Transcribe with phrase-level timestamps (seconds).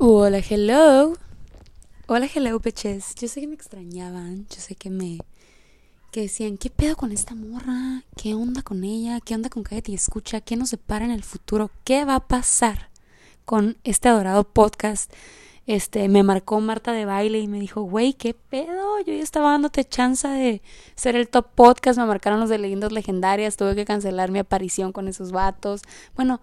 [0.00, 1.14] Hola, hello.
[2.06, 3.16] Hola, hello, peches.
[3.16, 4.46] Yo sé que me extrañaban.
[4.48, 5.18] Yo sé que me.
[6.12, 8.04] que decían, ¿qué pedo con esta morra?
[8.16, 9.18] ¿Qué onda con ella?
[9.20, 10.40] ¿Qué onda con Cállate Escucha?
[10.40, 11.72] ¿Qué nos separa en el futuro?
[11.82, 12.90] ¿Qué va a pasar
[13.44, 15.12] con este adorado podcast?
[15.66, 19.00] Este, me marcó Marta de baile y me dijo, güey, ¿qué pedo?
[19.00, 20.62] Yo ya estaba dándote chance de
[20.94, 21.98] ser el top podcast.
[21.98, 23.56] Me marcaron los de leyendas legendarias.
[23.56, 25.82] Tuve que cancelar mi aparición con esos vatos.
[26.14, 26.40] Bueno.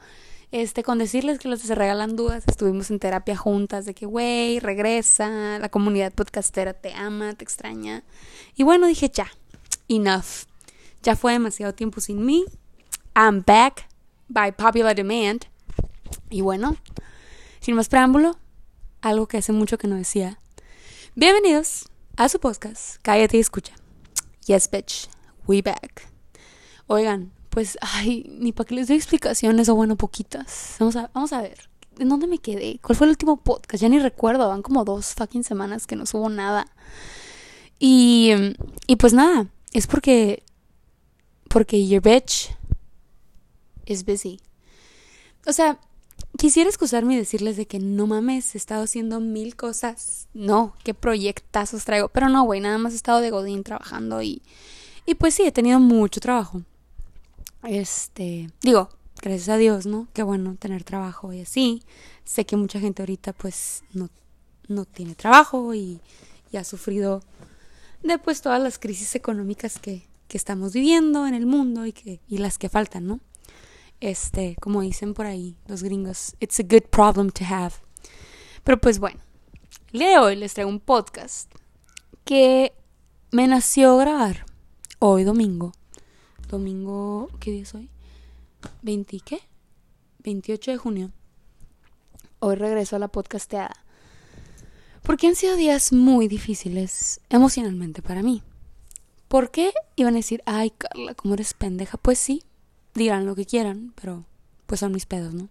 [0.55, 4.61] Este, con decirles que los Se Regalan Dudas estuvimos en terapia juntas de que, güey,
[4.61, 8.05] regresa, la comunidad podcastera te ama, te extraña.
[8.55, 9.27] Y bueno, dije, ya,
[9.89, 10.45] enough.
[11.03, 12.45] Ya fue demasiado tiempo sin mí.
[13.13, 13.89] I'm back
[14.29, 15.41] by popular demand.
[16.29, 16.77] Y bueno,
[17.59, 18.39] sin más preámbulo,
[19.01, 20.39] algo que hace mucho que no decía.
[21.15, 23.73] Bienvenidos a su podcast, Cállate y Escucha.
[24.45, 25.09] Yes, bitch,
[25.47, 26.07] we back.
[26.87, 30.75] Oigan, pues, ay, ni para que les dé explicaciones o bueno, poquitas.
[30.77, 31.69] Vamos a, vamos a ver.
[31.97, 32.81] ¿En dónde me quedé?
[32.83, 33.81] ¿Cuál fue el último podcast?
[33.81, 34.49] Ya ni recuerdo.
[34.49, 36.67] Van como dos fucking semanas que no subo nada.
[37.79, 38.33] Y,
[38.87, 40.43] y pues nada, es porque,
[41.47, 42.53] porque your bitch
[43.85, 44.41] is busy.
[45.47, 45.79] O sea,
[46.37, 50.27] quisiera excusarme y decirles de que no mames, he estado haciendo mil cosas.
[50.33, 52.09] No, qué proyectazos traigo.
[52.09, 54.41] Pero no, güey, nada más he estado de Godín trabajando y,
[55.05, 56.61] y pues sí, he tenido mucho trabajo.
[57.67, 58.89] Este, digo,
[59.21, 60.07] gracias a Dios, ¿no?
[60.13, 61.83] Qué bueno tener trabajo y así.
[62.23, 64.09] Sé que mucha gente ahorita pues no,
[64.67, 65.99] no tiene trabajo y,
[66.55, 67.21] ha sufrido
[68.01, 72.21] de pues todas las crisis económicas que, que estamos viviendo en el mundo y, que,
[72.29, 73.19] y las que faltan, ¿no?
[73.99, 77.73] Este, como dicen por ahí los gringos, it's a good problem to have.
[78.63, 79.19] Pero pues bueno,
[79.91, 81.51] el día de hoy les traigo un podcast
[82.23, 82.71] que
[83.31, 84.45] me nació grabar
[84.99, 85.73] hoy domingo
[86.47, 87.89] domingo, ¿qué día es hoy?
[88.83, 89.39] ¿20 qué?
[90.19, 91.11] 28 de junio.
[92.39, 93.75] Hoy regreso a la podcasteada.
[95.03, 98.41] Porque han sido días muy difíciles emocionalmente para mí.
[99.27, 101.97] ¿Por qué iban a decir, ay Carla, cómo eres pendeja?
[101.97, 102.43] Pues sí,
[102.93, 104.25] dirán lo que quieran, pero
[104.65, 105.49] pues son mis pedos, ¿no?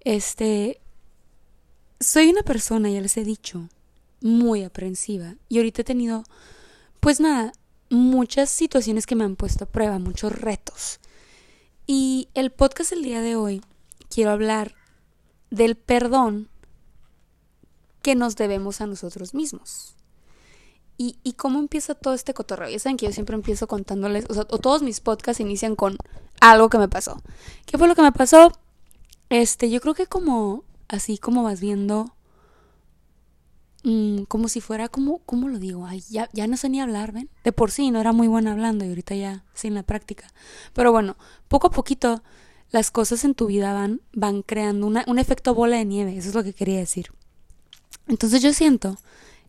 [0.00, 0.80] Este,
[1.98, 3.68] soy una persona, ya les he dicho,
[4.20, 5.34] muy aprensiva.
[5.48, 6.24] Y ahorita he tenido,
[7.00, 7.52] pues nada,
[7.90, 11.00] muchas situaciones que me han puesto a prueba, muchos retos.
[11.86, 13.62] Y el podcast el día de hoy
[14.08, 14.74] quiero hablar
[15.50, 16.48] del perdón
[18.02, 19.94] que nos debemos a nosotros mismos.
[20.96, 22.68] Y, y cómo empieza todo este cotorreo.
[22.70, 25.96] Ya saben que yo siempre empiezo contándoles, o, o todos mis podcasts inician con
[26.40, 27.20] algo que me pasó.
[27.66, 28.52] ¿Qué fue lo que me pasó?
[29.28, 32.14] Este, yo creo que como, así como vas viendo
[33.84, 35.86] Mm, como si fuera como, ¿cómo lo digo?
[35.86, 37.28] Ay, ya, ya no sé ni hablar, ¿ven?
[37.44, 40.32] De por sí no era muy buena hablando y ahorita ya sin la práctica.
[40.72, 41.16] Pero bueno,
[41.48, 42.22] poco a poquito
[42.70, 46.30] las cosas en tu vida van, van creando una, un efecto bola de nieve, eso
[46.30, 47.12] es lo que quería decir.
[48.08, 48.96] Entonces yo siento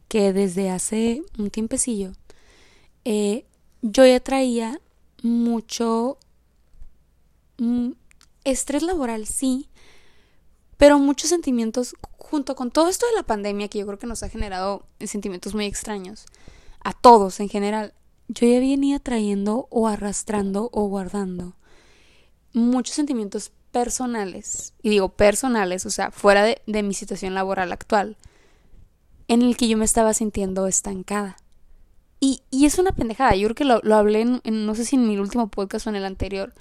[0.10, 2.12] que desde hace un tiempecillo
[3.06, 3.46] eh,
[3.82, 4.82] yo ya traía
[5.24, 6.18] mucho
[7.58, 7.92] mm,
[8.44, 9.70] estrés laboral, sí,
[10.78, 14.24] pero muchos sentimientos junto con todo esto de la pandemia que yo creo que nos
[14.24, 16.26] ha generado sentimientos muy extraños
[16.84, 17.94] a todos en general,
[18.28, 21.56] yo ya venía trayendo o arrastrando o guardando
[22.56, 28.16] muchos sentimientos personales, y digo personales, o sea, fuera de, mi situación laboral actual,
[29.28, 31.36] en el que yo me estaba sintiendo estancada.
[32.22, 34.86] Y, y es una pendejada, yo creo que lo, lo hablé en, en, no sé
[34.86, 36.54] si en mi último podcast o en el anterior,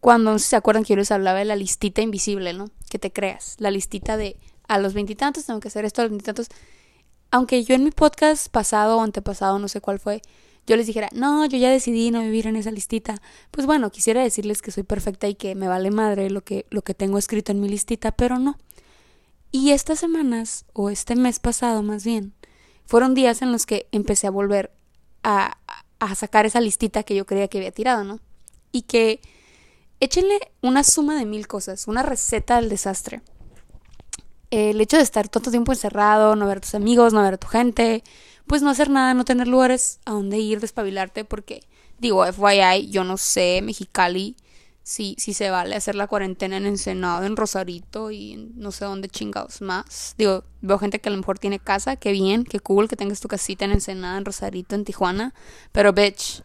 [0.00, 2.70] cuando no sé si se acuerdan que yo les hablaba de la listita invisible, ¿no?
[2.88, 6.10] Que te creas, la listita de a los veintitantos tengo que hacer esto a los
[6.10, 6.48] veintitantos.
[7.30, 10.22] Aunque yo en mi podcast pasado o antepasado, no sé cuál fue,
[10.66, 13.20] yo les dijera, no, yo ya decidí no vivir en esa listita.
[13.50, 16.82] Pues bueno, quisiera decirles que soy perfecta y que me vale madre lo que, lo
[16.82, 18.58] que tengo escrito en mi listita, pero no.
[19.52, 22.34] Y estas semanas, o este mes pasado más bien,
[22.86, 24.70] fueron días en los que empecé a volver
[25.24, 25.58] a,
[25.98, 28.20] a sacar esa listita que yo creía que había tirado, ¿no?
[28.70, 29.20] Y que
[30.00, 33.22] échenle una suma de mil cosas, una receta del desastre
[34.50, 37.38] el hecho de estar todo tiempo encerrado, no ver a tus amigos, no ver a
[37.38, 38.02] tu gente,
[38.46, 41.62] pues no hacer nada, no tener lugares a donde ir, despabilarte, porque
[41.98, 44.36] digo, FYI, yo no sé, Mexicali,
[44.82, 49.08] si, si se vale hacer la cuarentena en Ensenado, en Rosarito y no sé dónde
[49.08, 50.14] chingados más.
[50.18, 53.20] Digo, veo gente que a lo mejor tiene casa, qué bien, qué cool que tengas
[53.20, 55.32] tu casita en Ensenada, en Rosarito, en Tijuana,
[55.70, 56.42] pero bitch,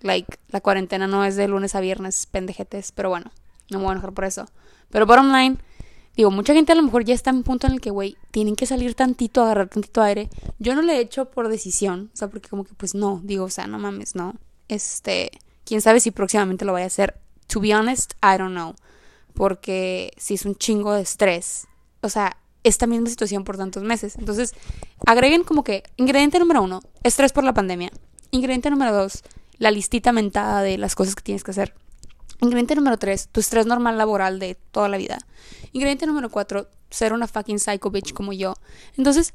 [0.00, 3.30] like, la cuarentena no es de lunes a viernes, pendejetes, pero bueno,
[3.70, 4.46] no me voy a enojar por eso.
[4.90, 5.58] Pero bottom line,
[6.16, 8.16] Digo, mucha gente a lo mejor ya está en un punto en el que, güey,
[8.30, 10.30] tienen que salir tantito, agarrar tantito aire.
[10.60, 13.46] Yo no lo he hecho por decisión, o sea, porque como que pues no, digo,
[13.46, 14.34] o sea, no mames, no.
[14.68, 15.32] Este,
[15.64, 17.18] quién sabe si próximamente lo vaya a hacer.
[17.48, 18.76] To be honest, I don't know.
[19.34, 21.66] Porque si es un chingo de estrés.
[22.00, 24.16] O sea, esta misma situación por tantos meses.
[24.16, 24.54] Entonces,
[25.06, 27.90] agreguen como que ingrediente número uno, estrés por la pandemia.
[28.30, 29.24] Ingrediente número dos,
[29.64, 31.72] la listita mentada de las cosas que tienes que hacer.
[32.42, 35.16] Ingrediente número tres, tu estrés normal laboral de toda la vida.
[35.72, 38.56] Ingrediente número cuatro, ser una fucking psycho bitch como yo.
[38.98, 39.32] Entonces,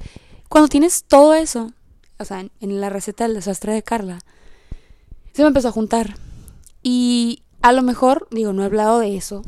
[0.47, 1.73] cuando tienes todo eso,
[2.19, 4.19] o sea, en, la receta del desastre de Carla,
[5.33, 6.15] se me empezó a juntar.
[6.83, 9.41] Y a lo mejor, digo, no he hablado de eso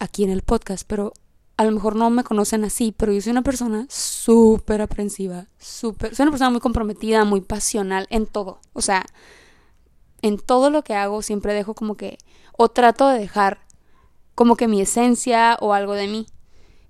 [0.00, 1.14] aquí en el podcast, pero
[1.56, 6.14] a lo mejor no me conocen así, pero yo soy una persona súper aprensiva, súper,
[6.14, 8.60] soy una persona muy comprometida, muy pasional en todo.
[8.74, 9.06] O sea,
[10.22, 12.18] en todo lo que hago siempre dejo como que,
[12.56, 13.60] o trato de dejar
[14.34, 16.26] como que mi esencia o algo de mí.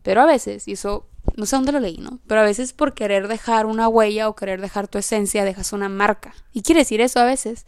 [0.03, 1.07] Pero a veces, y eso
[1.37, 2.21] no sé dónde lo leí, ¿no?
[2.27, 5.89] Pero a veces por querer dejar una huella o querer dejar tu esencia, dejas una
[5.89, 6.35] marca.
[6.53, 7.67] Y quiere decir eso a veces.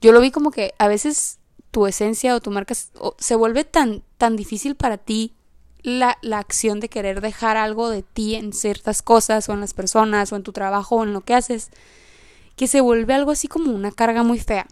[0.00, 1.38] Yo lo vi como que a veces
[1.70, 5.34] tu esencia o tu marca se vuelve tan, tan difícil para ti
[5.82, 9.74] la, la acción de querer dejar algo de ti en ciertas cosas o en las
[9.74, 11.70] personas o en tu trabajo o en lo que haces,
[12.56, 14.66] que se vuelve algo así como una carga muy fea.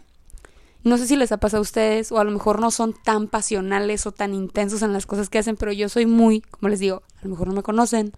[0.83, 3.27] No sé si les ha pasado a ustedes o a lo mejor no son tan
[3.27, 6.79] pasionales o tan intensos en las cosas que hacen, pero yo soy muy, como les
[6.79, 8.13] digo, a lo mejor no me conocen.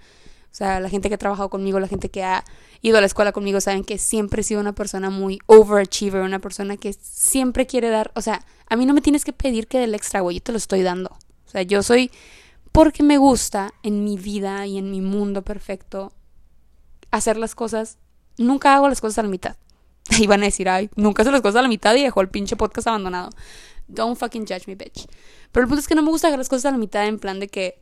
[0.54, 2.45] O sea, la gente que ha trabajado conmigo, la gente que ha
[2.81, 6.39] ido a la escuela conmigo, saben que siempre he sido una persona muy overachiever, una
[6.39, 9.80] persona que siempre quiere dar, o sea, a mí no me tienes que pedir que
[9.80, 11.09] del extra, güey, yo te lo estoy dando.
[11.09, 12.12] O sea, yo soy
[12.71, 16.13] porque me gusta en mi vida y en mi mundo perfecto
[17.12, 17.98] hacer las cosas.
[18.38, 19.56] Nunca hago las cosas a la mitad.
[20.20, 22.56] Y a decir, ay, nunca se las cosas a la mitad y dejó el pinche
[22.56, 23.30] podcast abandonado.
[23.88, 25.08] Don't fucking judge me, bitch.
[25.52, 27.20] Pero el punto es que no me gusta dejar las cosas a la mitad en
[27.20, 27.80] plan de que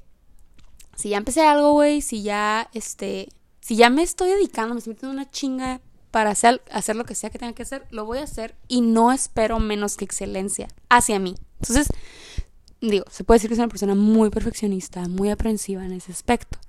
[0.96, 3.30] si ya empecé algo, güey, si ya, este,
[3.60, 5.82] si ya me estoy dedicando, me estoy metiendo una chinga
[6.12, 8.82] para hacer, hacer lo que sea que tenga que hacer, lo voy a hacer y
[8.82, 11.36] no espero menos que excelencia hacia mí.
[11.62, 11.88] Entonces,
[12.82, 16.60] digo, se puede decir que soy una persona muy perfeccionista, muy aprensiva en ese aspecto.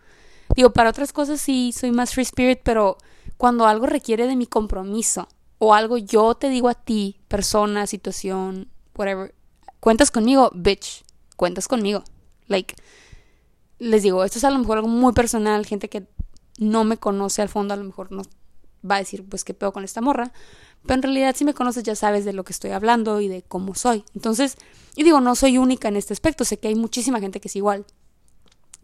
[0.54, 2.98] Digo, para otras cosas sí soy más free spirit, pero
[3.36, 5.28] cuando algo requiere de mi compromiso
[5.64, 9.32] o algo yo te digo a ti, persona, situación, whatever,
[9.78, 11.04] cuentas conmigo, bitch,
[11.36, 12.02] cuentas conmigo.
[12.48, 12.74] Like,
[13.78, 16.08] les digo, esto es a lo mejor algo muy personal, gente que
[16.58, 18.22] no me conoce al fondo, a lo mejor no
[18.84, 20.32] va a decir, pues, qué pedo con esta morra.
[20.82, 23.42] Pero en realidad, si me conoces, ya sabes de lo que estoy hablando y de
[23.42, 24.04] cómo soy.
[24.16, 24.56] Entonces,
[24.96, 27.54] y digo, no soy única en este aspecto, sé que hay muchísima gente que es
[27.54, 27.86] igual.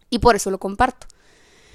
[0.09, 1.07] Y por eso lo comparto.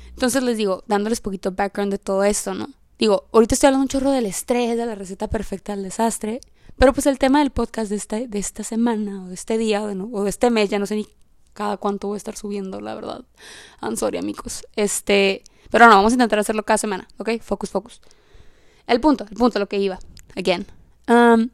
[0.09, 2.71] Entonces les digo, dándoles poquito background de todo esto, ¿no?
[2.99, 6.41] Digo, ahorita estoy hablando un chorro del estrés, de la receta perfecta del desastre,
[6.79, 9.83] pero pues el tema del podcast de, esta, de esta semana o de este día
[9.83, 9.87] o
[10.25, 11.09] de, este mes, ya no sé ni
[11.53, 13.25] cada cuánto voy a estar subiendo, la verdad.
[13.81, 14.67] I'm sorry, amigos.
[14.77, 17.41] Este, pero no, vamos a intentar hacerlo cada semana, ¿ok?
[17.41, 18.01] Focus, focus.
[18.87, 19.99] El punto, el punto, lo que iba,
[20.37, 20.67] again,
[21.09, 21.49] um,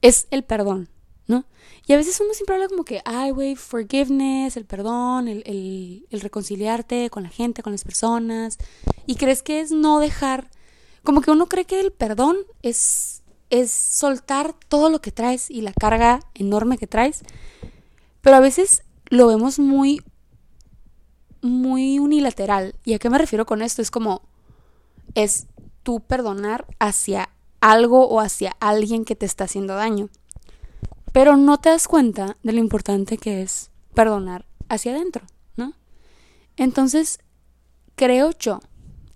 [0.00, 0.88] es el perdón,
[1.26, 1.44] ¿no?
[1.86, 6.06] Y a veces uno siempre habla como que, ay, güey, forgiveness, el perdón, el, el,
[6.10, 8.58] el reconciliarte con la gente, con las personas,
[9.06, 10.50] y crees que es no dejar
[11.04, 15.60] como que uno cree que el perdón es, es soltar todo lo que traes y
[15.60, 17.22] la carga enorme que traes,
[18.22, 20.02] pero a veces lo vemos muy,
[21.42, 22.74] muy unilateral.
[22.84, 23.82] ¿Y a qué me refiero con esto?
[23.82, 24.22] Es como,
[25.14, 25.46] es
[25.82, 27.28] tú perdonar hacia
[27.60, 30.08] algo o hacia alguien que te está haciendo daño.
[31.12, 35.26] Pero no te das cuenta de lo importante que es perdonar hacia adentro,
[35.56, 35.74] ¿no?
[36.56, 37.20] Entonces,
[37.94, 38.60] creo yo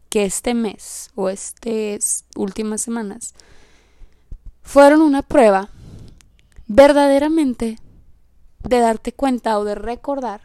[0.09, 3.35] que este mes o estas últimas semanas
[4.63, 5.71] fueron una prueba
[6.67, 7.79] verdaderamente
[8.63, 10.43] de darte cuenta o de recordar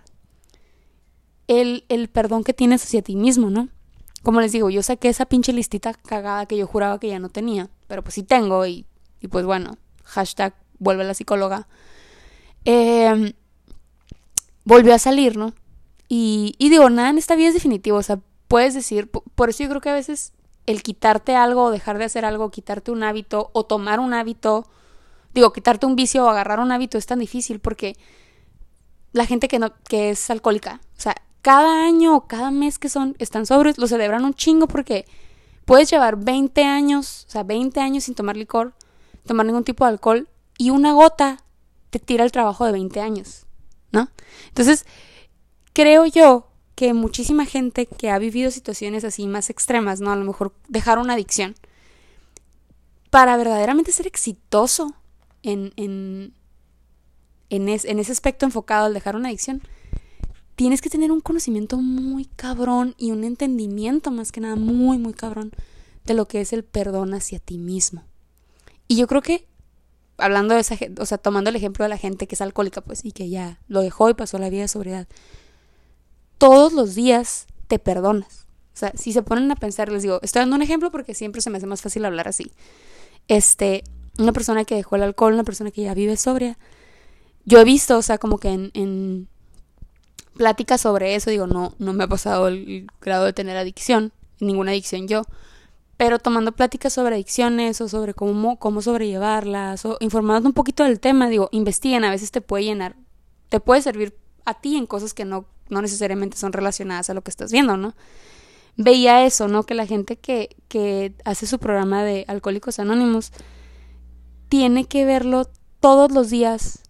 [1.48, 3.70] el, el, perdón que tienes hacia ti mismo, ¿no?
[4.22, 7.30] Como les digo, yo saqué esa pinche listita cagada que yo juraba que ya no
[7.30, 8.86] tenía, pero pues sí tengo y,
[9.20, 11.68] y pues bueno, hashtag vuelve la psicóloga.
[12.64, 13.34] Em,
[14.64, 15.54] volvió a salir, ¿no?
[16.08, 19.64] Y, y digo, nada en esta vida es definitivo, o sea, puedes decir, por eso
[19.64, 20.34] yo creo que a veces
[20.66, 24.68] el quitarte algo o dejar de hacer algo, quitarte un hábito o tomar un hábito,
[25.34, 27.98] digo, quitarte un vicio o agarrar un hábito es tan difícil porque
[29.12, 32.90] la gente que no que es alcohólica, o sea, cada año o cada mes que
[32.90, 35.06] son están sobres, lo celebran un chingo porque
[35.66, 38.74] puedes llevar 20 años, o sea, 20 años sin tomar licor,
[39.26, 41.44] tomar ningún tipo de alcohol y una gota
[41.90, 43.46] te tira el trabajo de 20 años,
[43.92, 44.10] ¿no?
[44.48, 44.86] Entonces,
[45.74, 50.12] creo yo que muchísima gente que ha vivido situaciones así más extremas, ¿no?
[50.12, 51.56] A lo mejor dejar una adicción,
[53.10, 54.96] para verdaderamente ser exitoso
[55.44, 56.34] en, en,
[57.50, 59.62] en, en ese aspecto enfocado al dejar una adicción,
[60.56, 65.14] tienes que tener un conocimiento muy cabrón y un entendimiento más que nada muy, muy
[65.14, 65.52] cabrón
[66.06, 68.04] de lo que es el perdón hacia ti mismo.
[68.88, 69.48] Y yo creo que,
[70.18, 72.82] hablando de esa gente, o sea, tomando el ejemplo de la gente que es alcohólica,
[72.82, 75.08] pues, y que ya lo dejó y pasó la vida de sobriedad,
[76.44, 78.48] todos los días te perdonas.
[78.74, 81.40] O sea, si se ponen a pensar, les digo, estoy dando un ejemplo porque siempre
[81.40, 82.52] se me hace más fácil hablar así.
[83.30, 83.86] Este,
[84.20, 86.58] una persona que dejó el alcohol, una persona que ya vive sobria.
[87.46, 89.30] Yo he visto, o sea, como que en,
[90.36, 94.72] pláticas sobre eso, digo, no, no me ha pasado el grado de tener adicción, ninguna
[94.72, 95.22] adicción yo,
[95.96, 101.00] pero tomando pláticas sobre adicciones o sobre cómo, cómo sobrellevarlas o informando un poquito del
[101.00, 102.98] tema, digo, investiguen, a veces te puede llenar,
[103.48, 107.22] te puede servir a ti en cosas que no, no necesariamente son relacionadas a lo
[107.22, 107.94] que estás viendo, ¿no?
[108.76, 109.64] Veía eso, ¿no?
[109.64, 113.32] Que la gente que, que hace su programa de Alcohólicos Anónimos
[114.50, 116.84] tiene que verlo todos los días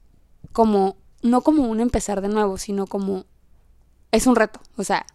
[0.51, 3.25] como, no como un empezar de nuevo, sino como
[4.11, 4.59] es un reto.
[4.77, 5.05] O sea,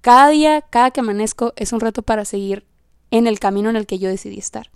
[0.00, 2.66] cada día, cada que amanezco, es un reto para seguir
[3.10, 4.70] en el camino en el que yo decidí estar.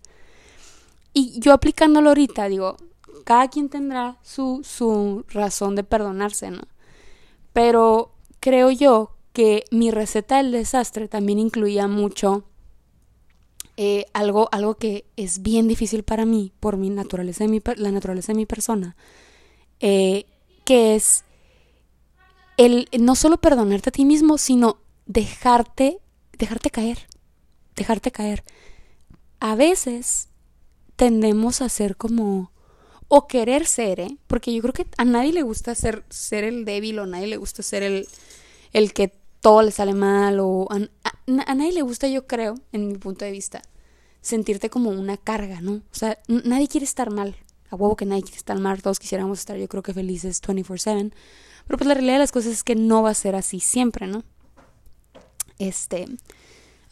[1.13, 2.77] Y yo aplicándolo ahorita, digo,
[3.25, 6.63] cada quien tendrá su, su razón de perdonarse, ¿no?
[7.53, 12.45] Pero creo yo que mi receta del desastre también incluía mucho
[13.77, 17.91] eh, algo, algo que es bien difícil para mí, por mi naturaleza, de mi, la
[17.91, 18.97] naturaleza de mi persona,
[19.81, 20.27] eh,
[20.65, 21.25] que es
[22.57, 24.77] el no solo perdonarte a ti mismo, sino
[25.07, 25.99] dejarte,
[26.37, 27.09] dejarte caer,
[27.75, 28.45] dejarte caer.
[29.39, 30.29] A veces
[30.97, 32.53] tendemos a ser como
[33.13, 34.17] o querer ser, ¿eh?
[34.29, 37.27] Porque yo creo que a nadie le gusta ser, ser el débil o a nadie
[37.27, 38.07] le gusta ser el,
[38.73, 40.79] el que todo le sale mal o a,
[41.27, 43.63] nadie le gusta, yo creo, en mi punto de vista,
[44.21, 45.73] sentirte como una carga, ¿no?
[45.73, 47.35] O sea, nadie quiere estar mal.
[47.71, 51.13] A huevo que nadie quiere estar mal, todos quisiéramos estar, yo creo que felices 24/7.
[51.67, 54.07] Pero pues la realidad de las cosas es que no va a ser así siempre,
[54.07, 54.23] ¿no?
[55.59, 56.07] Este.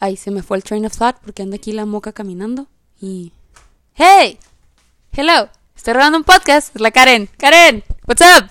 [0.01, 2.67] Ay, se me fue el train of thought porque anda aquí la moca caminando
[2.99, 3.31] y.
[3.95, 4.37] ¡Hey!
[5.13, 5.49] ¡Hello!
[5.79, 6.75] Estoy grabando un podcast.
[6.75, 7.29] Es la Karen.
[7.37, 7.85] ¡Karen!
[8.05, 8.49] ¿What's up?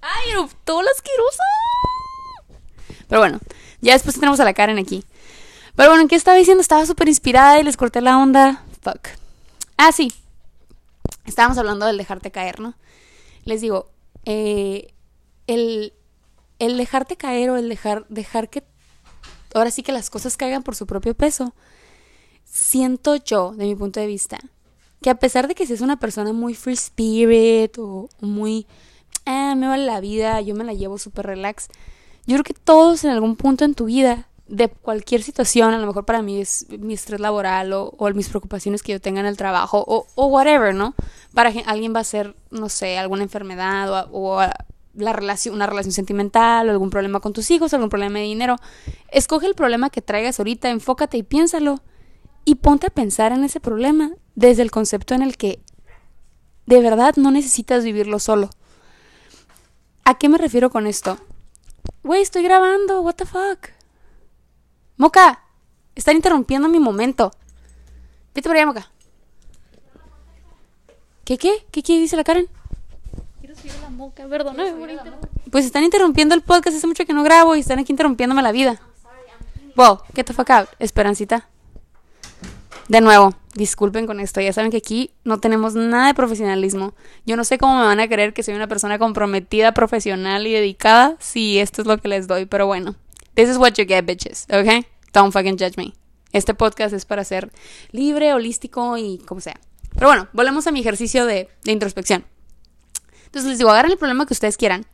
[0.00, 0.32] ¡Ay,
[0.64, 1.38] todo lo asqueroso!
[3.06, 3.38] Pero bueno,
[3.80, 5.04] ya después tenemos a la Karen aquí.
[5.76, 6.60] Pero bueno, ¿qué estaba diciendo?
[6.60, 8.64] Estaba súper inspirada y les corté la onda.
[8.82, 9.06] Fuck.
[9.76, 10.12] Ah, sí.
[11.26, 12.74] Estábamos hablando del dejarte caer, ¿no?
[13.44, 13.92] Les digo,
[14.24, 14.92] eh,
[15.46, 15.92] el,
[16.58, 18.64] el dejarte caer o el dejar, dejar que
[19.54, 21.54] ahora sí que las cosas caigan por su propio peso,
[22.42, 24.40] siento yo, de mi punto de vista,
[25.02, 28.66] que a pesar de que seas una persona muy free spirit o muy,
[29.26, 31.68] ah, me vale la vida, yo me la llevo súper relax,
[32.26, 35.86] yo creo que todos en algún punto en tu vida, de cualquier situación, a lo
[35.86, 39.26] mejor para mí es mi estrés laboral o, o mis preocupaciones que yo tenga en
[39.26, 40.94] el trabajo o, o whatever, ¿no?
[41.34, 44.40] Para alguien va a ser, no sé, alguna enfermedad o, o
[44.94, 48.56] la relación, una relación sentimental o algún problema con tus hijos, algún problema de dinero.
[49.10, 51.80] Escoge el problema que traigas ahorita, enfócate y piénsalo.
[52.48, 55.60] Y ponte a pensar en ese problema desde el concepto en el que
[56.64, 58.48] de verdad no necesitas vivirlo solo.
[60.02, 61.18] ¿A qué me refiero con esto?
[62.02, 63.68] Güey, estoy grabando, what the fuck.
[64.96, 65.42] Moca,
[65.94, 67.32] están interrumpiendo mi momento.
[68.34, 68.90] Vete por allá, Moca.
[71.26, 71.66] ¿Qué qué?
[71.70, 72.48] ¿Qué, qué dice la Karen?
[75.50, 78.52] Pues están interrumpiendo el podcast, hace mucho que no grabo y están aquí interrumpiéndome la
[78.52, 78.80] vida.
[79.76, 80.70] Wow, get the fuck out.
[80.78, 81.46] Esperancita.
[82.88, 84.40] De nuevo, disculpen con esto.
[84.40, 86.94] Ya saben que aquí no tenemos nada de profesionalismo.
[87.26, 90.52] Yo no sé cómo me van a creer que soy una persona comprometida, profesional y
[90.52, 92.46] dedicada si esto es lo que les doy.
[92.46, 92.94] Pero bueno,
[93.34, 94.46] this is what you get, bitches.
[94.50, 94.86] ¿Ok?
[95.12, 95.92] Don't fucking judge me.
[96.32, 97.52] Este podcast es para ser
[97.90, 99.60] libre, holístico y como sea.
[99.94, 102.24] Pero bueno, volvemos a mi ejercicio de, de introspección.
[103.26, 104.86] Entonces les digo, agarren el problema que ustedes quieran.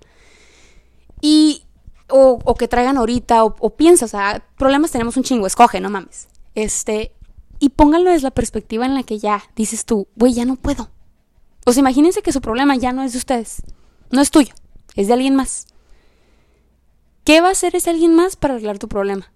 [1.21, 1.63] Y,
[2.09, 6.29] o, que traigan ahorita, o, piensa, o sea, problemas tenemos un chingo, escoge, no mames.
[6.55, 7.13] Este,
[7.65, 10.91] y pónganlo desde la perspectiva en la que ya dices tú, güey, ya no puedo.
[11.65, 13.63] O sea, imagínense que su problema ya no es de ustedes,
[14.11, 14.53] no es tuyo,
[14.97, 15.67] es de alguien más.
[17.25, 19.33] ¿Qué va a hacer ese alguien más para arreglar tu problema?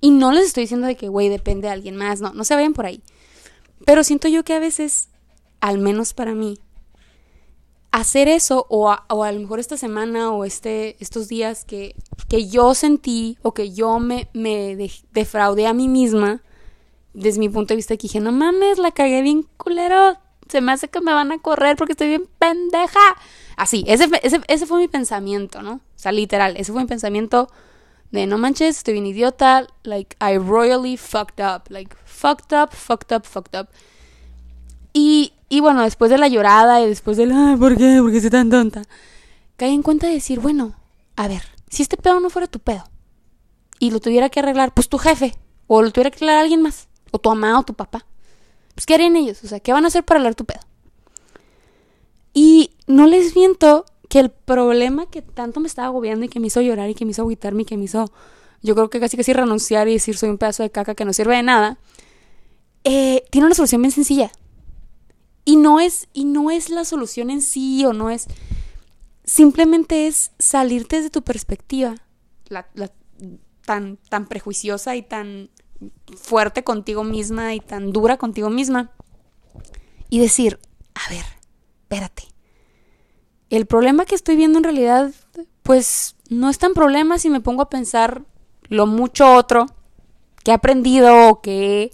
[0.00, 2.54] Y no les estoy diciendo de que, güey, depende de alguien más, no, no se
[2.54, 3.02] vayan por ahí.
[3.84, 5.08] Pero siento yo que a veces,
[5.60, 6.60] al menos para mí,
[7.90, 11.96] hacer eso o a, o a lo mejor esta semana o este, estos días que,
[12.28, 14.76] que yo sentí o que yo me, me
[15.10, 16.42] defraudé a mí misma,
[17.14, 20.18] desde mi punto de vista que dije, no mames, la cagué bien culero,
[20.48, 23.00] se me hace que me van a correr porque estoy bien pendeja.
[23.56, 25.74] Así, ese, ese, ese fue mi pensamiento, ¿no?
[25.74, 27.48] O sea, literal, ese fue mi pensamiento
[28.10, 33.16] de no manches, estoy bien idiota, like I royally fucked up, like fucked up, fucked
[33.16, 33.68] up, fucked up.
[34.92, 37.98] Y y bueno, después de la llorada y después del, ay, ¿por qué?
[38.00, 38.82] ¿Por qué soy tan tonta?
[39.56, 40.74] Caí en cuenta de decir, bueno,
[41.14, 42.82] a ver, si este pedo no fuera tu pedo
[43.78, 45.32] y lo tuviera que arreglar, pues tu jefe,
[45.68, 48.04] o lo tuviera que arreglar alguien más, o tu mamá o tu papá,
[48.74, 49.44] pues ¿qué harían ellos?
[49.44, 50.60] O sea, ¿qué van a hacer para arreglar tu pedo?
[52.32, 56.48] Y no les miento que el problema que tanto me estaba agobiando y que me
[56.48, 58.10] hizo llorar y que me hizo agüitarme y que me hizo
[58.62, 61.12] yo creo que casi casi renunciar y decir soy un pedazo de caca que no
[61.12, 61.78] sirve de nada,
[62.82, 64.32] eh, tiene una solución bien sencilla.
[65.44, 68.26] Y no es, y no es la solución en sí o no es,
[69.24, 71.94] simplemente es salirte de tu perspectiva,
[72.48, 72.66] la,
[73.64, 75.50] tan, tan prejuiciosa y tan
[76.16, 78.92] fuerte contigo misma y tan dura contigo misma
[80.10, 80.58] y decir,
[80.94, 81.24] a ver,
[81.82, 82.24] espérate,
[83.50, 85.12] el problema que estoy viendo en realidad,
[85.62, 88.24] pues no es tan problema si me pongo a pensar
[88.68, 89.66] lo mucho otro
[90.42, 91.92] que he aprendido o que,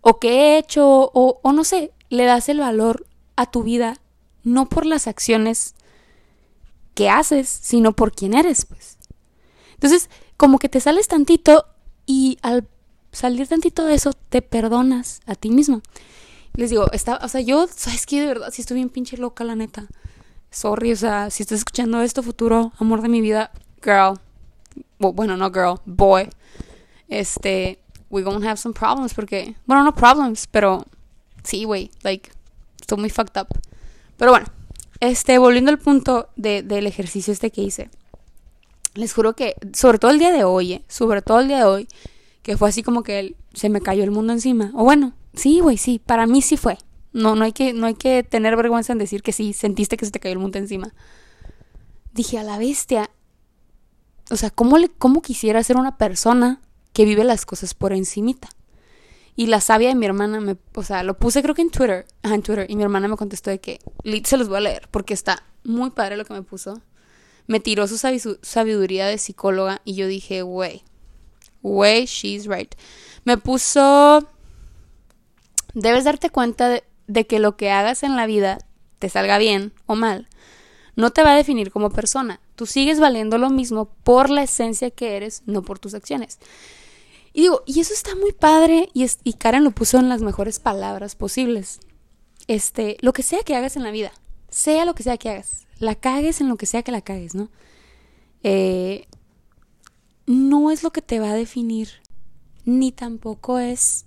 [0.00, 3.98] o que he hecho o, o no sé, le das el valor a tu vida
[4.44, 5.74] no por las acciones
[6.94, 8.98] que haces, sino por quién eres, pues.
[9.74, 11.66] Entonces, como que te sales tantito
[12.06, 12.66] y al
[13.18, 15.82] salir tantito de eso te perdonas a ti mismo.
[16.54, 19.42] Les digo, está, o sea, yo, sabes que de verdad sí estoy bien pinche loca,
[19.42, 19.88] la neta.
[20.50, 23.50] Sorry, o sea, si estás escuchando esto, futuro amor de mi vida,
[23.82, 24.18] girl.
[24.98, 26.28] Bueno, no girl, boy.
[27.08, 30.84] Este, we gonna have some problems porque, bueno, no problems, pero
[31.42, 32.30] sí, güey, like,
[32.80, 33.48] estoy muy fucked up.
[34.16, 34.46] Pero bueno,
[35.00, 37.90] este, volviendo al punto de, del ejercicio este que hice.
[38.94, 41.64] Les juro que, sobre todo el día de hoy, eh, sobre todo el día de
[41.64, 41.88] hoy,
[42.48, 44.70] que fue así como que se me cayó el mundo encima.
[44.72, 46.78] O bueno, sí, güey, sí, para mí sí fue.
[47.12, 50.06] No, no hay que, no hay que tener vergüenza en decir que sí, sentiste que
[50.06, 50.94] se te cayó el mundo encima.
[52.14, 53.10] Dije, a la bestia.
[54.30, 56.62] O sea, ¿cómo, cómo quisiera ser una persona
[56.94, 58.48] que vive las cosas por encimita?
[59.36, 62.06] Y la sabia de mi hermana me, o sea, lo puse creo que en Twitter,
[62.22, 63.78] en Twitter, y mi hermana me contestó de que,
[64.24, 66.80] se los voy a leer, porque está muy padre lo que me puso.
[67.46, 70.82] Me tiró su sabiduría de psicóloga y yo dije, wey,
[71.68, 72.74] wey, she's right.
[73.24, 74.26] Me puso,
[75.74, 78.58] debes darte cuenta de, que lo que hagas en la vida,
[78.98, 80.28] te salga bien o mal,
[80.96, 82.40] no te va a definir como persona.
[82.56, 86.38] Tú sigues valiendo lo mismo por la esencia que eres, no por tus acciones.
[87.32, 90.58] Y digo, y eso está muy padre y, y Karen lo puso en las mejores
[90.58, 91.80] palabras posibles.
[92.48, 94.12] Este, lo que sea que hagas en la vida,
[94.48, 97.34] sea lo que sea que hagas, la cagues en lo que sea que la cagues,
[97.34, 97.50] ¿no?
[98.42, 99.06] Eh,
[100.28, 101.88] no es lo que te va a definir,
[102.64, 104.04] ni tampoco es,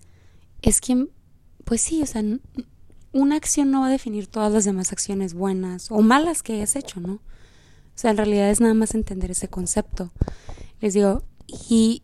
[0.62, 1.10] es quien,
[1.66, 2.24] pues sí, o sea,
[3.12, 6.76] una acción no va a definir todas las demás acciones buenas o malas que hayas
[6.76, 7.14] hecho, ¿no?
[7.14, 10.12] O sea, en realidad es nada más entender ese concepto.
[10.80, 11.24] Les digo,
[11.70, 12.04] y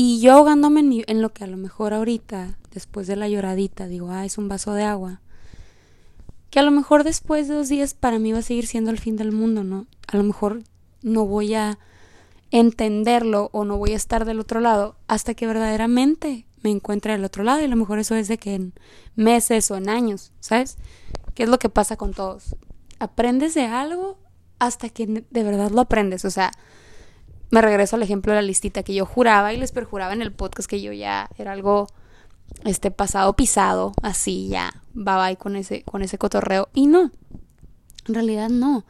[0.00, 3.88] y yo ahogándome en, en lo que a lo mejor ahorita, después de la lloradita,
[3.88, 5.22] digo, ah, es un vaso de agua.
[6.50, 9.00] Que a lo mejor después de dos días para mí va a seguir siendo el
[9.00, 9.88] fin del mundo, ¿no?
[10.06, 10.62] A lo mejor
[11.02, 11.80] no voy a
[12.50, 17.24] entenderlo o no voy a estar del otro lado hasta que verdaderamente me encuentre del
[17.24, 18.74] otro lado y a lo mejor eso es de que en
[19.16, 20.78] meses o en años, ¿sabes?
[21.34, 22.56] ¿Qué es lo que pasa con todos?
[22.98, 24.18] Aprendes de algo
[24.58, 26.50] hasta que de verdad lo aprendes, o sea,
[27.50, 30.32] me regreso al ejemplo de la listita que yo juraba y les perjuraba en el
[30.32, 31.86] podcast que yo ya era algo
[32.64, 37.10] este pasado pisado, así ya, bye bye con ese con ese cotorreo y no.
[38.06, 38.84] En realidad no.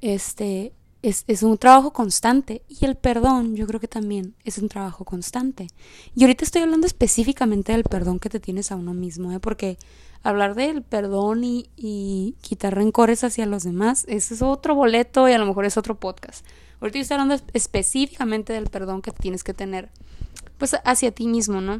[0.00, 0.72] Este
[1.02, 5.04] es, es, un trabajo constante y el perdón yo creo que también es un trabajo
[5.04, 5.68] constante.
[6.14, 9.40] Y ahorita estoy hablando específicamente del perdón que te tienes a uno mismo, ¿eh?
[9.40, 9.78] porque
[10.22, 15.38] hablar del perdón y, y quitar rencores hacia los demás, es otro boleto y a
[15.38, 16.44] lo mejor es otro podcast.
[16.80, 19.90] Ahorita estoy hablando específicamente del perdón que tienes que tener,
[20.58, 21.78] pues hacia ti mismo, ¿no?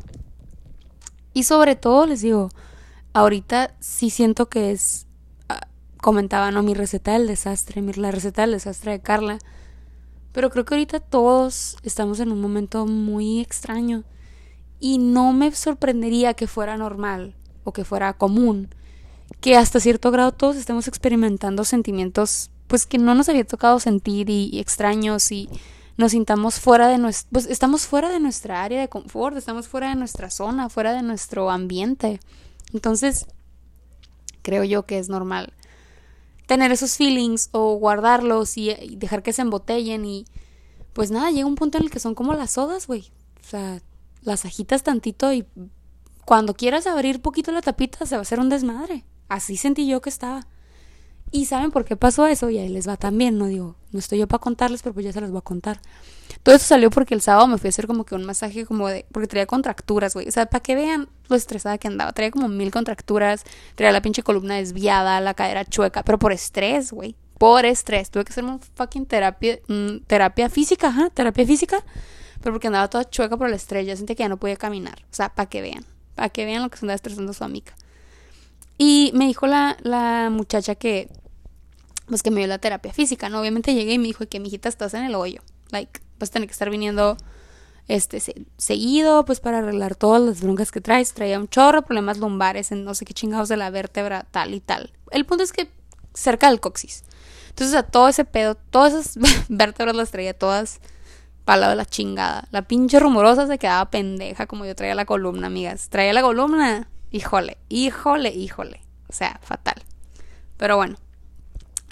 [1.35, 2.51] Y sobre todo, les digo,
[3.13, 5.07] ahorita sí siento que es,
[6.03, 6.63] comentaba, ¿no?
[6.63, 9.39] Mi receta del desastre, la receta del desastre de Carla.
[10.33, 14.05] Pero creo que ahorita todos estamos en un momento muy extraño.
[14.81, 17.35] Y no me sorprendería que fuera normal
[17.65, 18.69] o que fuera común
[19.41, 24.29] que hasta cierto grado todos estemos experimentando sentimientos pues que no nos había tocado sentir
[24.29, 25.49] y, extraños y
[25.97, 26.99] nos sintamos fuera de
[27.31, 31.03] pues estamos fuera de nuestra área de confort, estamos fuera de nuestra zona, fuera de
[31.03, 32.19] nuestro ambiente.
[32.73, 33.27] Entonces,
[34.43, 35.53] creo yo que es normal
[36.53, 40.27] tener esos feelings o guardarlos y, dejar que se embotellen y
[40.93, 43.11] pues nada, llega un punto en el que son como las sodas, güey.
[43.41, 43.81] O sea,
[44.21, 45.47] las agitas tantito y
[46.27, 49.07] cuando quieras abrir poquito la tapita se va a hacer un desmadre.
[49.31, 50.47] Así sentí yo que estaba.
[51.35, 54.19] Y saben por qué pasó eso y ahí les va también, no digo, no estoy
[54.19, 55.81] yo para contarles, pero pues ya se las voy a contar.
[56.43, 58.89] Todo eso salió porque el sábado me fui a hacer como que un masaje como
[58.89, 62.31] de, porque traía contracturas, güey, o sea, para que vean lo estresada que andaba, traía
[62.31, 63.45] como mil contracturas,
[63.77, 68.25] traía la pinche columna desviada, la cadera chueca, pero por estrés, güey, por estrés, tuve
[68.25, 71.83] que hacer un fucking terapia, mm, terapia física, terapia física,
[72.43, 74.99] pero porque andaba toda chueca por el estrés, ya sentí que ya no podía caminar,
[75.11, 77.73] o sea, para que vean, para que vean lo que se andaba estresando su amiga.
[78.77, 81.09] Y me dijo la, la muchacha que
[82.13, 83.41] pues que me dio la terapia física, ¿no?
[83.41, 86.41] Obviamente llegué y me dijo que mi hijita estás en el hoyo, like, vas a
[86.41, 87.17] que estar viniendo
[87.89, 88.23] este,
[88.59, 91.15] seguido, pues para arreglar todas las broncas que traes.
[91.15, 94.61] Traía un chorro problemas lumbares en no sé qué chingados de la vértebra, tal y
[94.61, 94.93] tal.
[95.11, 95.71] El punto es que
[96.13, 97.03] cerca del coxis.
[97.49, 100.81] Entonces a todo ese pedo, todas esas vértebras las traía todas
[101.47, 102.47] para de la chingada.
[102.51, 105.89] La pinche rumorosa se quedaba pendeja como yo traía la columna, amigas.
[105.89, 108.83] Traía la columna, híjole, híjole, híjole.
[109.09, 109.83] O sea, fatal.
[110.59, 110.97] Pero bueno,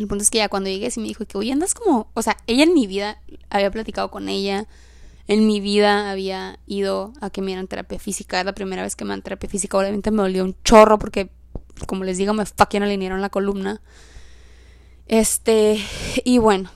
[0.00, 2.22] el punto es que ya cuando llegué sí me dijo que, oye, andas como, o
[2.22, 4.66] sea, ella en mi vida había platicado con ella,
[5.28, 9.04] en mi vida había ido a que me dieran terapia física, la primera vez que
[9.04, 11.30] me dan terapia física, obviamente me dolió un chorro porque,
[11.86, 13.80] como les digo, me fucking alinearon la columna.
[15.06, 15.78] Este,
[16.24, 16.70] y bueno,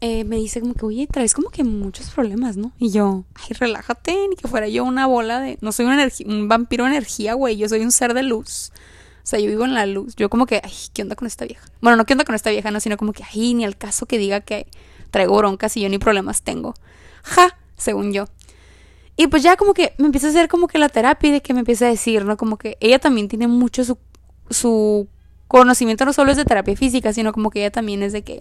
[0.00, 2.72] eh, me dice como que, oye, traes como que muchos problemas, ¿no?
[2.78, 5.86] Y yo, ay, relájate, ni que fuera yo una bola de, no soy
[6.24, 8.72] un vampiro de energía, güey, yo soy un ser de luz.
[9.22, 10.16] O sea, yo vivo en la luz.
[10.16, 11.66] Yo como que, ay, ¿qué onda con esta vieja?
[11.80, 14.06] Bueno, no qué onda con esta vieja, no, sino como que, ay, ni al caso
[14.06, 14.66] que diga que
[15.10, 16.74] traigo broncas y yo ni problemas tengo.
[17.22, 18.26] Ja, según yo.
[19.16, 21.52] Y pues ya como que me empieza a hacer como que la terapia de que
[21.52, 22.36] me empieza a decir, ¿no?
[22.36, 23.98] Como que ella también tiene mucho su,
[24.48, 25.08] su
[25.46, 28.40] conocimiento, no solo es de terapia física, sino como que ella también es de que,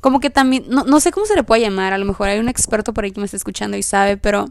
[0.00, 2.40] como que también, no, no sé cómo se le puede llamar, a lo mejor hay
[2.40, 4.46] un experto por ahí que me está escuchando y sabe, pero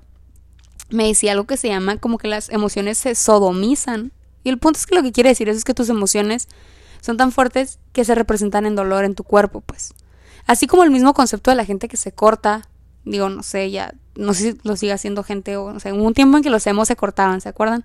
[0.89, 4.11] me decía algo que se llama como que las emociones se sodomizan.
[4.43, 6.47] Y el punto es que lo que quiere decir eso es que tus emociones
[7.01, 9.93] son tan fuertes que se representan en dolor en tu cuerpo, pues.
[10.45, 12.67] Así como el mismo concepto de la gente que se corta,
[13.05, 16.03] digo, no sé, ya, no sé si lo sigue haciendo gente o no sé, hubo
[16.03, 17.83] un tiempo en que los hemos se cortaban, ¿se acuerdan?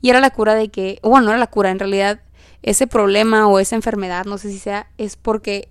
[0.00, 2.20] Y era la cura de que, bueno, no era la cura, en realidad
[2.62, 5.68] ese problema o esa enfermedad, no sé si sea, es porque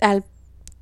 [0.00, 0.24] al,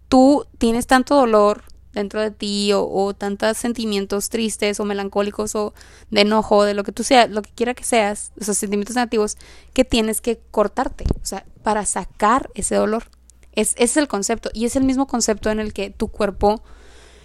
[0.09, 1.65] tú tienes tanto dolor
[1.95, 5.75] dentro de ti o, tantos sentimientos tristes o melancólicos o
[6.11, 9.37] de enojo, de lo que tú seas, lo que quiera que seas, esos sentimientos negativos,
[9.73, 13.05] que tienes que cortarte, o sea, para sacar ese dolor.
[13.53, 16.63] Es, ese es el concepto y es el mismo concepto en el que tu cuerpo,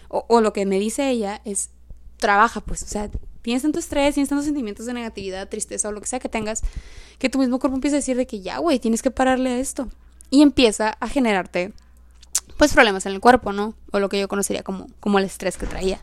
[0.10, 1.72] o, o lo que me dice ella, es
[2.18, 3.10] trabaja, pues, o sea,
[3.42, 6.62] tienes tanto estrés, tienes tantos sentimientos de negatividad, tristeza o lo que sea que tengas,
[7.18, 9.60] que tu mismo cuerpo empieza a decir de que ya, güey, tienes que pararle a
[9.60, 9.88] esto.
[10.30, 11.74] Y empieza a generarte
[12.60, 13.74] pues problemas en el cuerpo, ¿no?
[13.94, 16.02] O lo que yo conocería como, como el estrés que traía.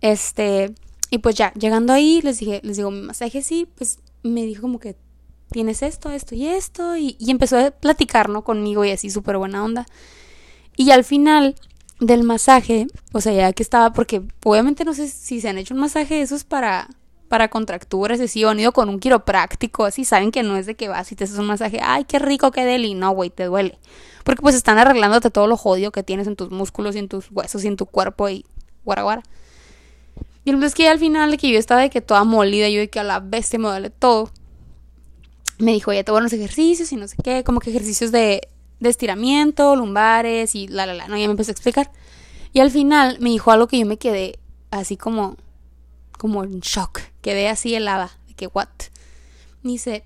[0.00, 0.72] Este,
[1.10, 4.62] y pues ya, llegando ahí, les dije, les digo, mi masaje sí, pues me dijo
[4.62, 4.94] como que
[5.50, 8.44] tienes esto, esto y esto, y, y empezó a platicar, ¿no?
[8.44, 9.84] Conmigo y así súper buena onda.
[10.76, 11.56] Y al final
[11.98, 15.74] del masaje, o sea, ya que estaba, porque obviamente no sé si se han hecho
[15.74, 16.88] un masaje, eso es para
[17.28, 20.88] para contracturas, o han ido con un quiropráctico, así, saben que no es de que
[20.88, 23.78] vas y te haces un masaje, ay, qué rico, qué deli, no, güey, te duele.
[24.24, 27.30] Porque pues están arreglándote todo lo jodido que tienes en tus músculos y en tus
[27.30, 28.44] huesos y en tu cuerpo y
[28.84, 29.22] guara guara.
[30.44, 32.88] Y el es que al final que yo estaba de que toda molida, yo de
[32.88, 34.30] que a la bestia me duele todo.
[35.58, 38.12] Me dijo, ya te voy a unos ejercicios y no sé qué, como que ejercicios
[38.12, 38.48] de,
[38.80, 41.90] de estiramiento, lumbares y la la la, no, ya me empezó a explicar.
[42.52, 44.38] Y al final me dijo algo que yo me quedé
[44.70, 45.36] así como
[46.18, 48.68] como en shock, quedé así helada, de que, what?
[49.62, 50.04] Dice,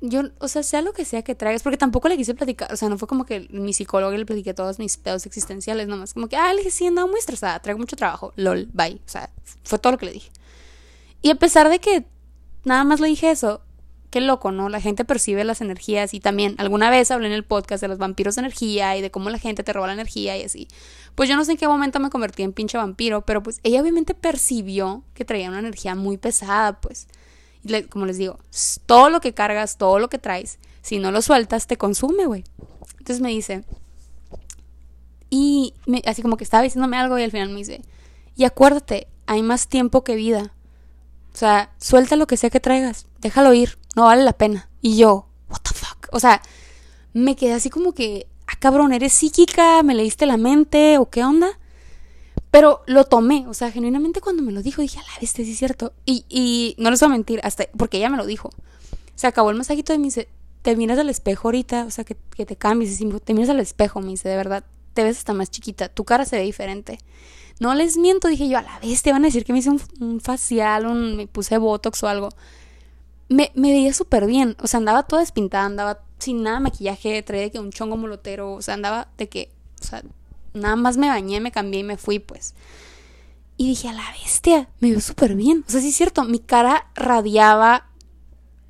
[0.00, 2.76] yo, o sea, sea lo que sea que traigas, porque tampoco le quise platicar, o
[2.76, 6.28] sea, no fue como que mi psicólogo le platiqué todos mis pedos existenciales, nomás como
[6.28, 9.30] que, ah, le dije, sí, andaba muy estresada, traigo mucho trabajo, lol, bye, o sea,
[9.64, 10.30] fue todo lo que le dije.
[11.22, 12.06] Y a pesar de que
[12.64, 13.62] nada más le dije eso,
[14.10, 14.68] qué loco, ¿no?
[14.68, 17.98] La gente percibe las energías y también alguna vez hablé en el podcast de los
[17.98, 20.68] vampiros de energía y de cómo la gente te roba la energía y así.
[21.14, 23.80] Pues yo no sé en qué momento me convertí en pinche vampiro, pero pues ella
[23.80, 27.08] obviamente percibió que traía una energía muy pesada, pues.
[27.64, 28.38] Y como les digo,
[28.86, 32.44] todo lo que cargas, todo lo que traes, si no lo sueltas, te consume, güey.
[32.98, 33.64] Entonces me dice,
[35.30, 35.74] y
[36.06, 37.82] así como que estaba diciéndome algo y al final me dice,
[38.36, 40.52] y acuérdate, hay más tiempo que vida.
[41.36, 44.70] O sea, suelta lo que sea que traigas, déjalo ir, no vale la pena.
[44.80, 46.08] Y yo, what the fuck.
[46.12, 46.40] O sea,
[47.12, 49.82] me quedé así como que, ah, cabrón, ¿eres psíquica?
[49.82, 50.96] ¿Me leíste la mente?
[50.96, 51.48] ¿O qué onda?
[52.50, 55.42] Pero lo tomé, o sea, genuinamente cuando me lo dijo dije, a la vez, sí
[55.42, 55.92] es cierto.
[56.06, 58.48] Y, y no les voy a mentir, hasta, porque ella me lo dijo.
[59.14, 60.30] Se acabó el masajito y me dice,
[60.62, 62.98] te miras al espejo ahorita, o sea, que, que te cambies.
[63.24, 66.24] Te miras al espejo, me dice, de verdad, te ves hasta más chiquita, tu cara
[66.24, 66.98] se ve diferente.
[67.58, 69.70] No les miento, dije yo, a la vez te van a decir que me hice
[69.70, 72.28] un, facial, un, me puse botox o algo.
[73.28, 77.22] Me, me veía súper bien, o sea, andaba toda despintada, andaba sin nada de maquillaje,
[77.22, 80.02] traía de que un chongo molotero, o sea, andaba de que, o sea,
[80.52, 82.54] nada más me bañé, me cambié y me fui, pues.
[83.56, 85.64] Y dije, a la bestia, me veo súper bien.
[85.66, 87.88] O sea, sí es cierto, mi cara radiaba,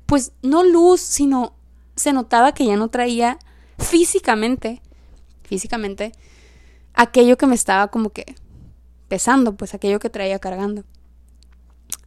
[0.05, 1.53] pues no luz, sino
[1.95, 3.37] se notaba que ya no traía
[3.77, 4.81] físicamente,
[5.43, 6.13] físicamente,
[6.93, 8.35] aquello que me estaba como que
[9.07, 10.83] pesando, pues aquello que traía cargando.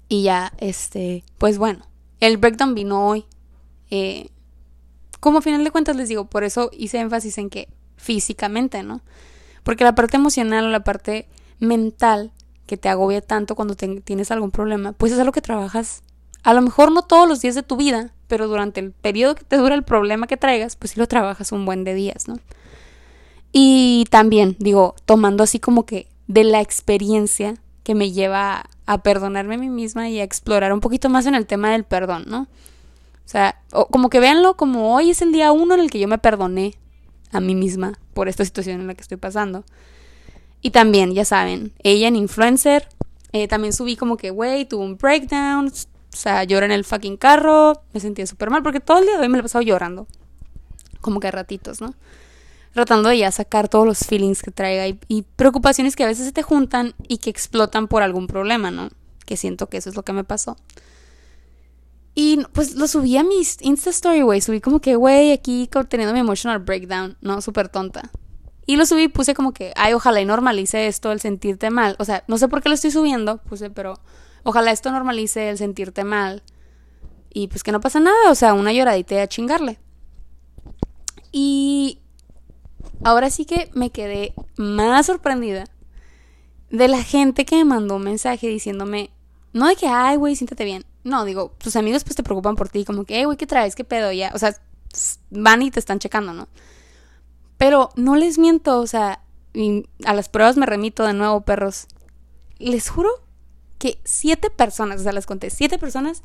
[0.08, 1.86] Y ya, este, pues bueno,
[2.20, 3.26] el breakdown vino hoy.
[3.90, 4.28] Eh,
[5.20, 9.02] como a final de cuentas les digo, por eso hice énfasis en que físicamente, ¿no?
[9.62, 12.32] Porque la parte emocional o la parte mental
[12.66, 16.02] que te agobia tanto cuando tienes algún problema, pues es algo que trabajas
[16.42, 19.44] a lo mejor no todos los días de tu vida, pero durante el periodo que
[19.44, 22.38] te dura el problema que traigas, pues sí lo trabajas un buen de días, ¿no?
[23.52, 29.56] Y también, digo, tomando así como que de la experiencia que me lleva a perdonarme
[29.56, 32.42] a mí misma y a explorar un poquito más en el tema del perdón, ¿no?
[32.42, 36.06] O sea, como que véanlo como hoy es el día uno en el que yo
[36.06, 36.76] me perdoné
[37.32, 39.64] a mí misma por esta situación en la que estoy pasando.
[40.62, 42.86] Y también, ya saben, ella en influencer,
[43.32, 47.16] eh, también subí como que, güey, tuvo un breakdown, o sea, lloré en el fucking
[47.16, 49.62] carro, me sentía súper mal porque todo el día de hoy me lo he pasado
[49.62, 50.06] llorando.
[51.00, 51.94] Como que a ratitos, ¿no?
[52.72, 56.26] Tratando de ya sacar todos los feelings que traiga y, y, preocupaciones que a veces
[56.26, 58.90] se te juntan y que explotan por algún problema, ¿no?
[59.26, 60.56] Que siento que eso es lo que me pasó.
[62.14, 64.40] Y pues lo subí a mi Insta Story, güey.
[64.40, 67.40] Subí como que, güey, aquí teniendo mi emotional breakdown, ¿no?
[67.40, 68.10] Súper tonta.
[68.66, 71.96] Y lo subí y puse como que, ay, ojalá y normalice esto, el sentirte mal.
[71.98, 73.94] O sea, no sé por qué lo estoy subiendo, puse, pero
[74.42, 76.42] ojalá esto normalice el sentirte mal.
[77.32, 79.78] Y pues que no pasa nada, o sea, una lloradita a chingarle.
[81.32, 81.99] Y
[83.04, 85.64] ahora sí que me quedé más sorprendida
[86.70, 89.10] de la gente que me mandó un mensaje diciéndome,
[89.52, 90.84] no de que, ay, güey, siéntate bien.
[91.02, 93.74] No, digo, tus amigos pues te preocupan por ti, como que, hey, güey, ¿qué traes?
[93.74, 94.12] ¿Qué pedo?
[94.12, 94.54] Ya, o sea,
[95.30, 96.48] van y te están checando, ¿no?
[97.56, 99.22] Pero no les miento, o sea,
[100.04, 101.86] a las pruebas me remito de nuevo, perros.
[102.58, 103.10] Les juro
[103.78, 106.22] que siete personas, o sea, les conté, siete personas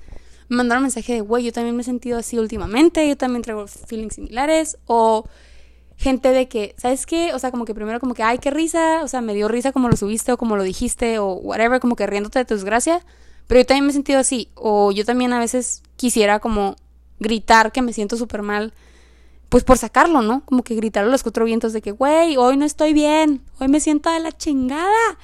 [0.48, 3.42] me mandaron un mensaje de, güey, yo también me he sentido así últimamente, yo también
[3.42, 5.28] traigo feelings similares, o
[5.98, 7.34] gente de que, ¿sabes qué?
[7.34, 9.72] O sea, como que primero como que, ay, qué risa, o sea, me dio risa
[9.72, 13.02] como lo subiste o como lo dijiste o whatever, como que riéndote de tu desgracia,
[13.48, 16.76] pero yo también me he sentido así, o yo también a veces quisiera como
[17.20, 18.74] gritar que me siento súper mal,
[19.50, 20.44] pues por sacarlo, ¿no?
[20.46, 23.68] Como que gritar a los cuatro vientos de que, güey, hoy no estoy bien, hoy
[23.68, 25.18] me siento de la chingada.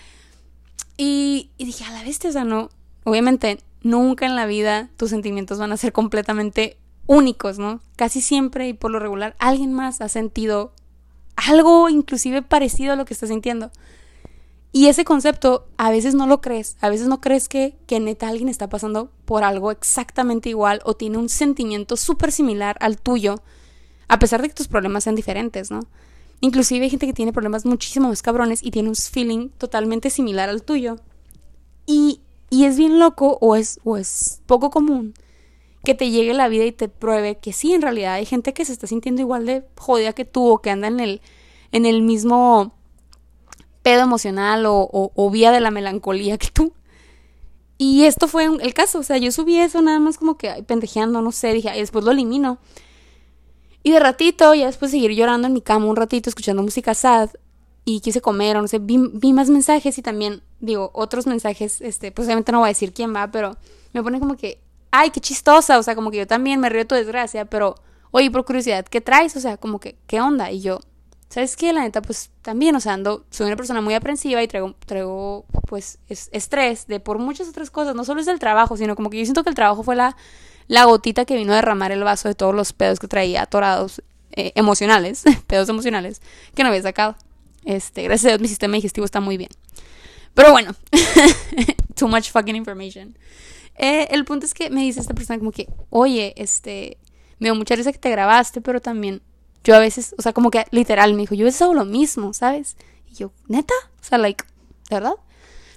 [0.96, 2.70] Y, y dije, a la bestia, o sea, no,
[3.04, 6.78] obviamente nunca en la vida tus sentimientos van a ser completamente
[7.12, 7.82] únicos, ¿no?
[7.98, 10.72] Casi siempre y por lo regular alguien más ha sentido
[11.36, 13.70] algo inclusive parecido a lo que estás sintiendo.
[14.72, 18.30] Y ese concepto a veces no lo crees, a veces no crees que, que neta
[18.30, 23.42] alguien está pasando por algo exactamente igual o tiene un sentimiento súper similar al tuyo,
[24.08, 25.82] a pesar de que tus problemas sean diferentes, ¿no?
[26.40, 30.48] Inclusive hay gente que tiene problemas muchísimo más cabrones y tiene un feeling totalmente similar
[30.48, 30.96] al tuyo.
[31.86, 35.14] Y, y es bien loco o es, o es poco común
[35.84, 38.66] que te llegue la vida y te pruebe que sí, en realidad hay gente que
[38.66, 41.22] se está sintiendo igual de jodida que tú o que anda en el,
[41.72, 42.76] en el mismo
[43.82, 46.74] pedo emocional o, vía de la melancolía que tú.
[47.78, 51.22] Y esto fue el caso, o sea, yo subí eso nada más como que pendejeando,
[51.22, 52.60] no sé, dije, y después lo elimino.
[53.82, 57.32] Y de ratito, ya después seguir llorando en mi cama un ratito, escuchando música sad,
[57.84, 61.82] y quise comer, o no sé, vi, vi, más mensajes y también, digo, otros mensajes,
[61.82, 63.58] este, pues obviamente no voy a decir quién va, pero
[63.94, 64.60] me pone como que,
[64.92, 67.76] ay, qué chistosa, o sea, como que yo también me río de tu desgracia, pero,
[68.12, 69.36] oye, por curiosidad, ¿qué traes?
[69.36, 70.52] O sea, como que, ¿qué onda?
[70.52, 70.80] Y yo,
[71.30, 71.72] ¿sabes qué?
[71.74, 75.46] La neta, pues también, o sea, ando, soy una persona muy aprensiva y traigo, traigo
[75.68, 79.18] pues, estrés de por muchas otras cosas, no solo es del trabajo, sino como que
[79.18, 80.18] yo siento que el trabajo fue la,
[80.68, 84.02] la gotita que vino a derramar el vaso de todos los pedos que traía atorados,
[84.34, 86.22] eh, emocionales, pedos emocionales,
[86.54, 87.16] que no había sacado.
[87.64, 89.50] Este, gracias a Dios mi sistema digestivo está muy bien.
[90.34, 90.74] Pero bueno,
[91.96, 93.16] too much fucking information.
[93.76, 96.98] Eh, el punto es que me dice esta persona como que, oye, este,
[97.40, 99.22] me dio mucha risa que te grabaste, pero también
[99.64, 102.34] yo a veces, o sea, como que literal me dijo, yo a veces lo mismo,
[102.34, 102.78] ¿sabes?
[103.10, 104.44] Y yo, neta, o sea, like,
[104.90, 105.16] ¿de verdad?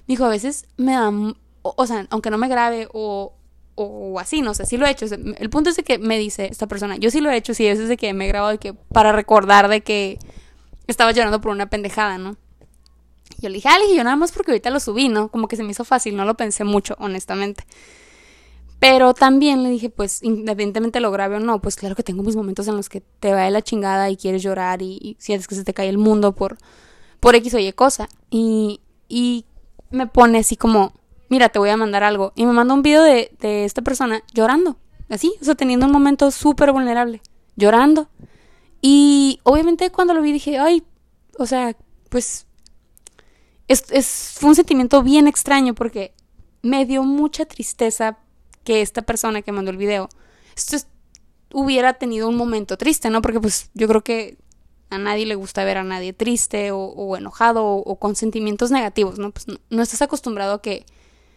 [0.07, 1.11] Me dijo, a veces me da,
[1.61, 3.33] o, sea, aunque no me grabe o,
[3.75, 5.05] o así, no sé, sí lo he hecho.
[5.05, 7.71] el punto es que me dice esta persona, yo sí lo he hecho, sí, a
[7.71, 10.19] veces de que me he grabado que, para recordar de que
[10.87, 12.37] estaba llorando por una pendejada, ¿no?
[13.39, 15.29] Yo le dije, ah, yo nada más porque ahorita lo subí, ¿no?
[15.29, 17.65] Como que se me hizo fácil, no lo pensé mucho, honestamente.
[18.79, 22.35] Pero también le dije, pues, independientemente lo grave o no, pues claro que tengo mis
[22.35, 25.55] momentos en los que te va de la chingada y quieres llorar y, sientes que
[25.55, 26.57] se te cae el mundo por,
[27.19, 28.09] por X o Y cosa.
[28.29, 29.45] Y, y
[29.89, 30.93] me pone así como,
[31.29, 32.33] mira, te voy a mandar algo.
[32.35, 34.77] Y me manda un video de, de esta persona llorando,
[35.09, 37.21] así, o sea, teniendo un momento súper vulnerable,
[37.55, 38.09] llorando.
[38.81, 40.83] Y obviamente cuando lo vi dije, ay,
[41.39, 41.75] o sea,
[42.09, 42.45] pues
[43.67, 46.13] es, es, fue un sentimiento bien extraño porque
[46.61, 48.17] me dio mucha tristeza
[48.63, 50.09] que esta persona que mandó el video
[50.55, 50.77] esto
[51.53, 53.21] hubiera tenido un momento triste, ¿no?
[53.21, 54.37] Porque pues yo creo que
[54.89, 59.31] a nadie le gusta ver a nadie triste o, enojado o, con sentimientos negativos, ¿no?
[59.31, 60.85] Pues no, estás acostumbrado a que,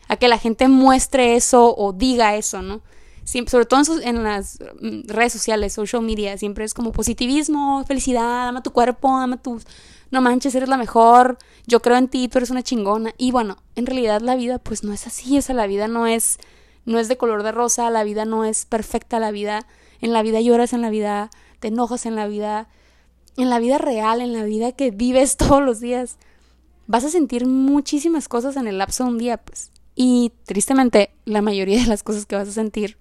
[0.09, 2.81] a que la gente muestre eso o diga eso, ¿no?
[3.25, 7.85] Siempre, sobre todo en, en, las mm, redes sociales, social media, siempre es como positivismo,
[7.85, 9.65] felicidad, ama tu cuerpo, ama tus
[10.11, 13.15] no manches, eres la mejor, yo creo en ti, tú eres una chingona.
[13.19, 16.07] Y bueno, en realidad la vida pues no es así, o sea, la vida no
[16.07, 16.39] es,
[16.85, 19.67] no es de color de rosa, la vida no es perfecta, la vida,
[20.01, 22.69] en la vida lloras, en la vida te enojas, en la vida,
[23.37, 26.17] en la vida real, en la vida que vives todos los días,
[26.87, 29.71] vas a sentir muchísimas cosas en el lapso de un día, pues.
[29.95, 32.97] Y tristemente, la mayoría de las cosas que vas a sentir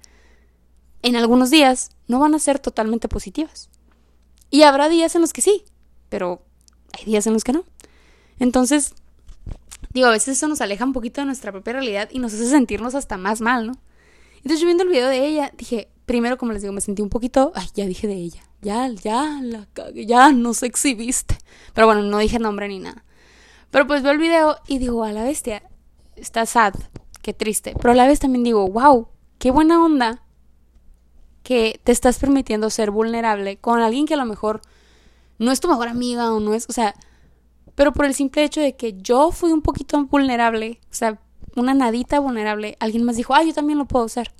[1.03, 3.69] en algunos días no van a ser totalmente positivas.
[4.49, 5.63] Y habrá días en los que sí,
[6.09, 6.41] pero
[6.97, 7.63] hay días en los que no.
[8.39, 8.93] Entonces,
[9.93, 12.47] digo, a veces eso nos aleja un poquito de nuestra propia realidad y nos hace
[12.47, 13.73] sentirnos hasta más mal, ¿no?
[14.37, 17.09] Entonces yo viendo el video de ella, dije, primero como les digo, me sentí un
[17.09, 21.37] poquito, ay, ya dije de ella, ya, ya, la cagué, ya nos exhibiste.
[21.73, 23.03] Pero bueno, no dije nombre ni nada.
[23.71, 25.63] Pero pues veo el video y digo, a la bestia,
[26.15, 26.73] está sad,
[27.21, 27.73] qué triste.
[27.79, 30.23] Pero a la vez también digo, wow, qué buena onda
[31.43, 34.61] que te estás permitiendo ser vulnerable con alguien que a lo mejor
[35.39, 36.93] no es tu mejor amiga o no es, o sea,
[37.75, 41.19] pero por el simple hecho de que yo fui un poquito vulnerable, o sea,
[41.55, 44.33] una nadita vulnerable, alguien más dijo, ah, yo también lo puedo hacer,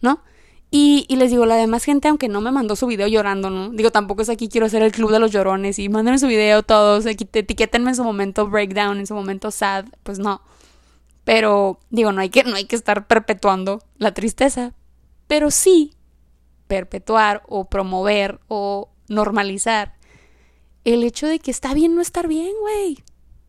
[0.00, 0.22] ¿no?
[0.70, 3.68] Y, y, les digo, la demás gente, aunque no me mandó su video llorando, ¿no?
[3.70, 6.62] Digo, tampoco es aquí quiero hacer el club de los llorones y mándenme su video
[6.62, 10.40] todos, etiquétenme en su momento breakdown, en su momento sad, pues no.
[11.24, 14.72] Pero, digo, no hay que, no hay que estar perpetuando la tristeza.
[15.26, 15.92] Pero sí
[16.66, 19.94] perpetuar o promover o normalizar
[20.84, 23.02] el hecho de que está bien no estar bien, güey.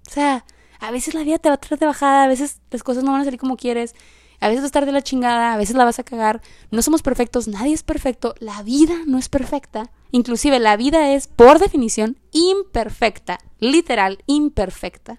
[0.07, 0.45] O sea,
[0.79, 3.11] a veces la vida te va a traer de bajada, a veces las cosas no
[3.11, 3.95] van a salir como quieres,
[4.39, 6.41] a veces vas a estar de la chingada, a veces la vas a cagar.
[6.69, 9.89] No somos perfectos, nadie es perfecto, la vida no es perfecta.
[10.11, 15.17] Inclusive la vida es, por definición, imperfecta, literal, imperfecta.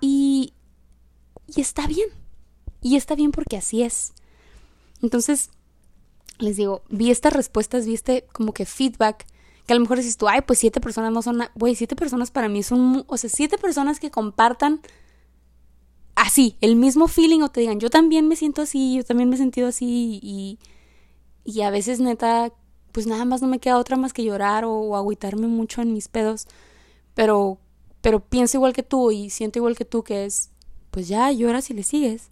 [0.00, 0.52] Y,
[1.46, 2.08] y está bien.
[2.80, 4.12] Y está bien porque así es.
[5.00, 5.50] Entonces,
[6.38, 9.26] les digo, vi estas respuestas, vi este como que feedback,
[9.66, 12.30] que a lo mejor dices tú, ay, pues siete personas no son, güey, siete personas
[12.30, 14.80] para mí son, o sea, siete personas que compartan
[16.14, 19.36] así, el mismo feeling o te digan, yo también me siento así, yo también me
[19.36, 20.58] he sentido así y,
[21.44, 22.52] y a veces neta,
[22.92, 26.08] pues nada más no me queda otra más que llorar o, agüitarme mucho en mis
[26.08, 26.46] pedos,
[27.14, 27.58] pero,
[28.00, 30.50] pero pienso igual que tú y siento igual que tú que es,
[30.90, 32.30] pues ya lloras y le sigues,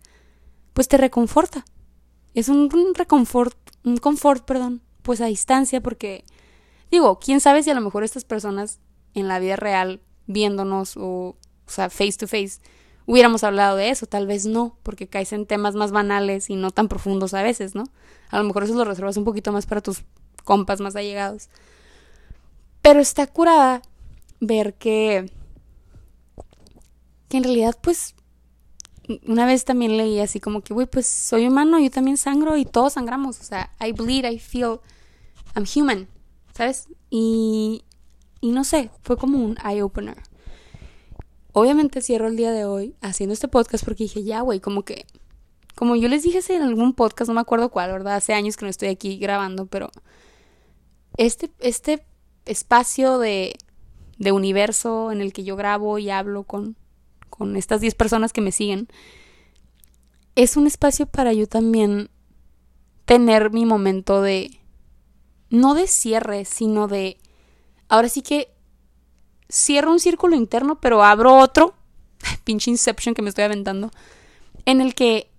[0.75, 1.65] pues te reconforta.
[2.35, 6.25] Es un, un reconfort un confort, perdón, pues a distancia porque
[6.91, 8.81] digo, quién sabe si a lo mejor estas personas
[9.15, 12.61] en la vida real viéndonos o, o sea, face to face
[13.07, 16.71] hubiéramos hablado de eso, tal vez no, porque caes en temas más banales y no
[16.71, 17.85] tan profundos a veces, ¿no?
[18.29, 20.03] A lo mejor eso lo reservas un poquito más para tus
[20.45, 21.49] compas más allegados.
[22.83, 23.83] Pero está curada
[24.41, 25.31] ver que
[27.29, 28.15] que en realidad pues
[29.27, 32.65] una vez también leí así como que, güey, pues soy humano, yo también sangro y
[32.65, 33.41] todos sangramos.
[33.41, 34.79] O sea, I bleed, I feel,
[35.57, 36.07] I'm human,
[36.55, 36.89] ¿sabes?
[37.11, 37.85] Y,
[38.41, 40.19] y no sé, fue como un eye-opener.
[41.53, 45.07] Obviamente cierro el día de hoy haciendo este podcast porque dije, ya, güey, como que,
[45.75, 48.17] como yo les dije en algún podcast, no me acuerdo cuál, ¿verdad?
[48.17, 49.91] Hace años que no estoy aquí grabando, pero
[51.17, 52.05] este, este
[52.45, 53.57] espacio de,
[54.19, 56.77] de universo en el que yo grabo y hablo con
[57.41, 58.89] con estas 10 personas que me siguen,
[60.35, 62.11] es un espacio para yo también
[63.07, 64.60] tener mi momento de,
[65.51, 67.19] no de cierre, sino de,
[67.89, 68.53] ahora sí que
[69.51, 71.75] cierro un círculo interno, pero abro otro,
[72.45, 73.91] pinche Inception que me estoy aventando,
[74.65, 75.31] en el que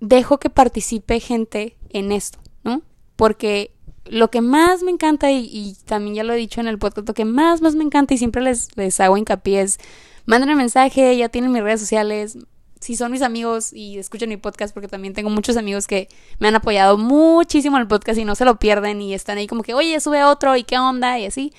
[0.00, 2.82] dejo que participe gente en esto, ¿no?
[3.16, 3.72] Porque
[4.04, 7.14] lo que más me encanta, y, también ya lo he dicho en el podcast, lo
[7.14, 9.78] que más, más me encanta y siempre les, les hago hincapié es
[10.26, 12.38] mándenme mensaje, ya tienen mis redes sociales.
[12.80, 16.08] Si son mis amigos y escuchan mi podcast, porque también tengo muchos amigos que
[16.38, 19.46] me han apoyado muchísimo en el podcast y no se lo pierden y están ahí
[19.46, 21.52] como que, oye, sube otro y qué onda y así.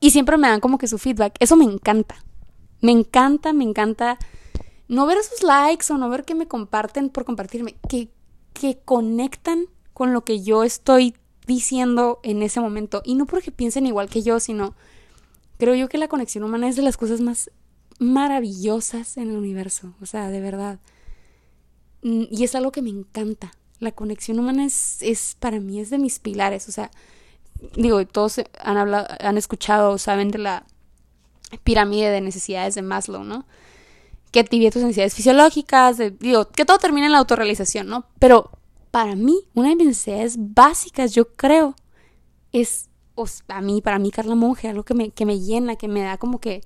[0.00, 1.34] Y siempre me dan como que su feedback.
[1.40, 2.16] Eso me encanta.
[2.80, 4.18] Me encanta, me encanta
[4.86, 8.08] no ver sus likes o no ver que me comparten por compartirme, que,
[8.52, 11.14] que conectan con lo que yo estoy
[11.46, 13.02] diciendo en ese momento.
[13.04, 14.74] Y no porque piensen igual que yo, sino
[15.58, 17.50] Creo yo que la conexión humana es de las cosas más
[17.98, 20.78] maravillosas en el universo, o sea, de verdad.
[22.02, 23.52] Mm, y es algo que me encanta.
[23.80, 26.90] La conexión humana es, es para mí, es de mis pilares, o sea,
[27.76, 30.66] digo, todos han hablado, han escuchado, saben de la
[31.62, 33.46] pirámide de necesidades de Maslow, ¿no?
[34.30, 38.06] Que activía tus necesidades fisiológicas, digo, que todo termina en la autorrealización, ¿no?
[38.18, 38.50] Pero
[38.90, 41.74] para mí, una de mis necesidades básicas, yo creo,
[42.52, 42.88] es
[43.48, 46.18] a mí, para mí, Carla Monge, algo que me, que me llena, que me da
[46.18, 46.62] como que,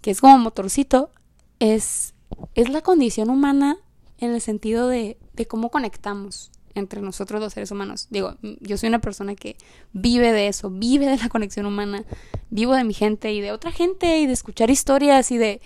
[0.00, 1.10] que es como motorcito,
[1.58, 2.14] es,
[2.54, 3.78] es la condición humana
[4.18, 6.50] en el sentido de, de cómo conectamos.
[6.74, 8.06] entre nosotros los seres humanos.
[8.10, 9.56] Digo, yo soy una persona que
[9.92, 12.04] vive de eso, vive de la conexión humana,
[12.50, 15.60] vivo de mi gente y de otra gente y de escuchar historias y de,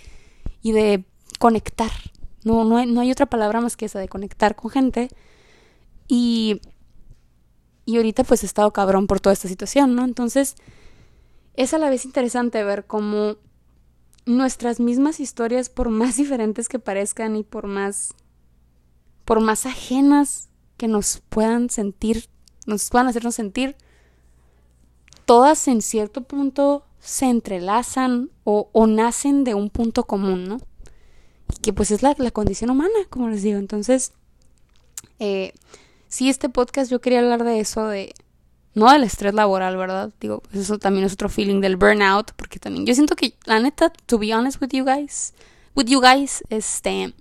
[0.62, 1.04] y de
[1.38, 1.90] conectar.
[2.44, 5.08] No, no, hay, no hay otra palabra más que esa, de conectar con gente.
[6.08, 6.60] Y,
[7.84, 10.04] y ahorita pues he estado cabrón por toda esta situación, ¿no?
[10.04, 10.56] Entonces,
[11.54, 13.36] es a la vez interesante ver cómo
[14.26, 18.14] nuestras mismas historias, por más diferentes que parezcan y por más,
[19.24, 22.28] por más ajenas que nos puedan sentir,
[22.66, 23.76] nos puedan hacernos sentir,
[25.24, 30.58] todas en cierto punto se entrelazan o, o nacen de un punto común, ¿no?
[31.54, 33.58] Y que pues es la, la condición humana, como les digo.
[33.58, 34.12] Entonces,
[35.18, 35.52] eh,
[36.08, 38.14] sí, este podcast yo quería hablar de eso, de
[38.74, 40.10] no del estrés laboral, ¿verdad?
[40.20, 43.92] Digo, eso también es otro feeling del burnout, porque también yo siento que, la neta,
[44.06, 45.32] to be honest with you guys,
[45.74, 47.14] with you guys, este,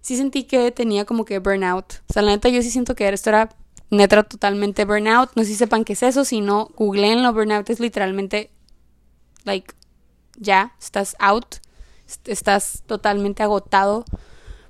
[0.00, 1.94] sí sentí que tenía como que burnout.
[2.08, 3.50] O sea, la neta, yo sí siento que esto era
[3.90, 5.30] neta totalmente burnout.
[5.36, 7.32] No sé si sepan qué es eso, si no, googleenlo.
[7.32, 8.50] Burnout es literalmente,
[9.44, 9.74] like,
[10.36, 11.56] ya, estás out,
[12.24, 14.04] estás totalmente agotado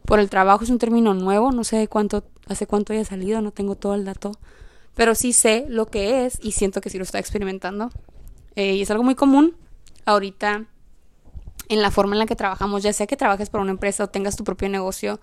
[0.05, 0.65] por el trabajo.
[0.65, 4.05] Es un término nuevo, no sé cuánto, hace cuánto haya salido, no tengo todo el
[4.05, 4.33] dato
[4.95, 7.91] pero sí sé lo que es y siento que sí lo está experimentando.
[8.57, 9.57] Eh, y es algo muy común
[10.05, 10.67] ahorita
[11.69, 14.09] en la forma en la que trabajamos, ya sea que trabajes para una empresa o
[14.09, 15.21] tengas tu propio negocio,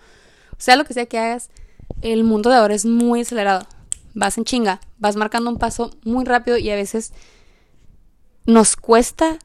[0.58, 1.50] sea lo que sea que hagas,
[2.02, 3.66] el mundo de ahora es muy acelerado.
[4.16, 7.14] Vas en chinga, vas marcando un paso muy rápido y a veces
[8.46, 9.38] nos cuesta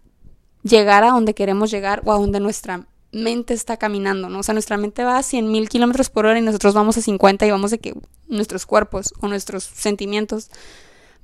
[0.62, 4.41] llegar a donde queremos llegar o a donde nuestra mente está caminando, ¿no?
[4.41, 7.03] O sea, nuestra mente va a 100 mil kilómetros por hora y nosotros vamos a
[7.03, 7.95] 50 y vamos de que
[8.29, 10.51] nuestros cuerpos o nuestros sentimientos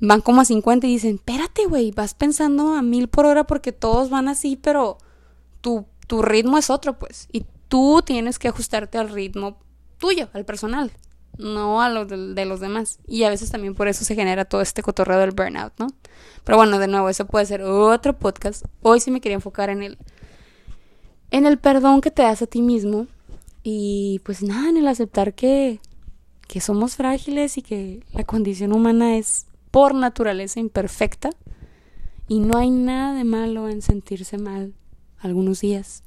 [0.00, 3.72] van como a 50 y dicen, espérate, güey, vas pensando a mil por hora porque
[3.72, 4.98] todos van así, pero
[5.60, 7.28] tu, tu ritmo es otro, pues.
[7.32, 9.58] Y tú tienes que ajustarte al ritmo
[9.98, 10.90] tuyo, al personal,
[11.36, 12.98] no a lo de, de, los demás.
[13.06, 15.88] Y a veces también por eso se genera todo este cotorreo del burnout, ¿no?
[16.44, 18.64] Pero bueno, de nuevo, eso puede ser otro podcast.
[18.80, 19.98] Hoy sí me quería enfocar en el
[21.30, 23.06] en el perdón que te das a ti mismo
[23.62, 25.80] y pues nada, en el aceptar que,
[26.48, 31.30] que somos frágiles y que la condición humana es por naturaleza imperfecta
[32.26, 34.74] y no hay nada de malo en sentirse mal
[35.18, 36.02] algunos días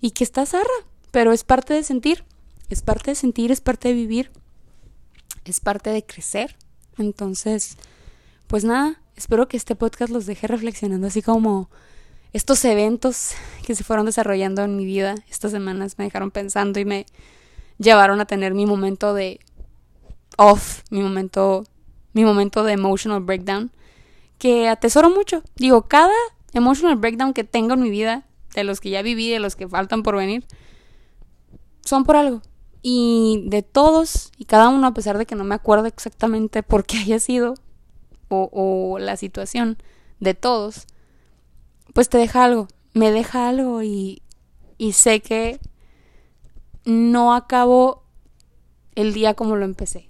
[0.00, 0.66] y que está zarra,
[1.10, 2.24] pero es parte de sentir,
[2.68, 4.30] es parte de sentir, es parte de vivir,
[5.44, 6.56] es parte de crecer.
[6.98, 7.76] Entonces,
[8.48, 11.70] pues nada, espero que este podcast los deje reflexionando así como
[12.32, 13.32] estos eventos
[13.66, 17.06] que se fueron desarrollando en mi vida estas semanas me dejaron pensando y me
[17.78, 19.40] llevaron a tener mi momento de
[20.36, 21.64] off, mi momento
[22.12, 23.70] mi momento de emotional breakdown
[24.42, 25.44] que atesoro mucho.
[25.54, 26.12] Digo, cada
[26.52, 28.24] emotional breakdown que tengo en mi vida,
[28.56, 30.44] de los que ya viví, de los que faltan por venir,
[31.84, 32.42] son por algo.
[32.82, 36.84] Y de todos y cada uno, a pesar de que no me acuerdo exactamente por
[36.84, 37.54] qué haya sido
[38.28, 39.78] o, o la situación
[40.18, 40.88] de todos,
[41.92, 44.22] pues te deja algo, me deja algo y,
[44.78, 45.60] y sé que
[46.84, 48.02] no acabo
[48.94, 50.08] el día como lo empecé.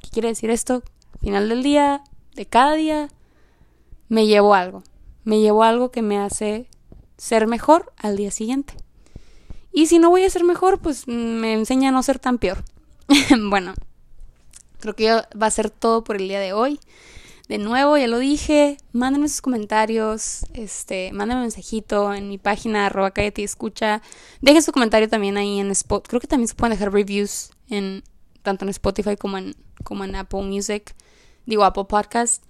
[0.00, 0.82] ¿Qué quiere decir esto?
[1.24, 2.04] final del día,
[2.34, 3.08] de cada día,
[4.08, 4.82] me llevo algo.
[5.24, 6.68] Me llevo algo que me hace
[7.16, 8.74] ser mejor al día siguiente.
[9.72, 12.62] Y si no voy a ser mejor, pues me enseña a no ser tan peor.
[13.48, 13.72] bueno,
[14.80, 16.78] creo que va a ser todo por el día de hoy.
[17.48, 22.86] De nuevo, ya lo dije, mándenme sus comentarios, este, mándenme un mensajito en mi página
[22.86, 24.00] arroba y escucha.
[24.40, 26.08] Dejen su comentario también ahí en Spotify.
[26.08, 28.02] Creo que también se pueden dejar reviews en
[28.42, 30.94] tanto en Spotify como en, como en Apple Music.
[31.44, 32.42] Digo, Apple Podcast.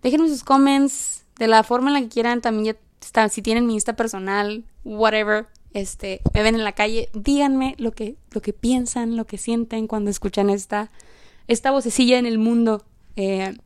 [0.00, 2.40] Déjenme sus comments de la forma en la que quieran.
[2.40, 7.08] También ya está, si tienen mi Insta personal, whatever, este, me ven en la calle,
[7.14, 10.92] díganme lo que, lo que piensan, lo que sienten cuando escuchan esta,
[11.48, 12.84] esta vocecilla en el mundo.
[13.16, 13.56] Eh,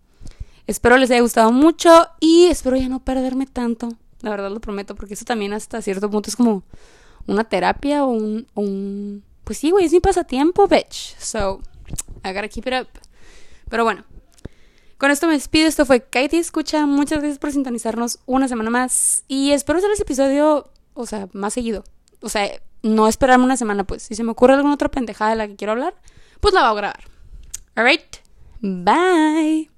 [0.70, 3.88] Espero les haya gustado mucho y espero ya no perderme tanto.
[4.20, 6.62] La verdad lo prometo, porque eso también hasta cierto punto es como
[7.26, 9.24] una terapia o un.
[9.42, 11.18] Pues sí, güey, es mi pasatiempo, bitch.
[11.18, 11.60] So,
[12.24, 12.88] I gotta keep it up.
[13.68, 14.04] Pero bueno,
[14.96, 15.66] con esto me despido.
[15.66, 16.86] Esto fue Katie Escucha.
[16.86, 19.24] Muchas gracias por sintonizarnos una semana más.
[19.26, 21.82] Y espero hacer ese episodio, o sea, más seguido.
[22.20, 22.48] O sea,
[22.84, 24.04] no esperarme una semana, pues.
[24.04, 25.94] Si se me ocurre alguna otra pendejada de la que quiero hablar,
[26.38, 27.04] pues la voy a grabar.
[27.74, 28.18] Alright.
[28.60, 29.69] Bye.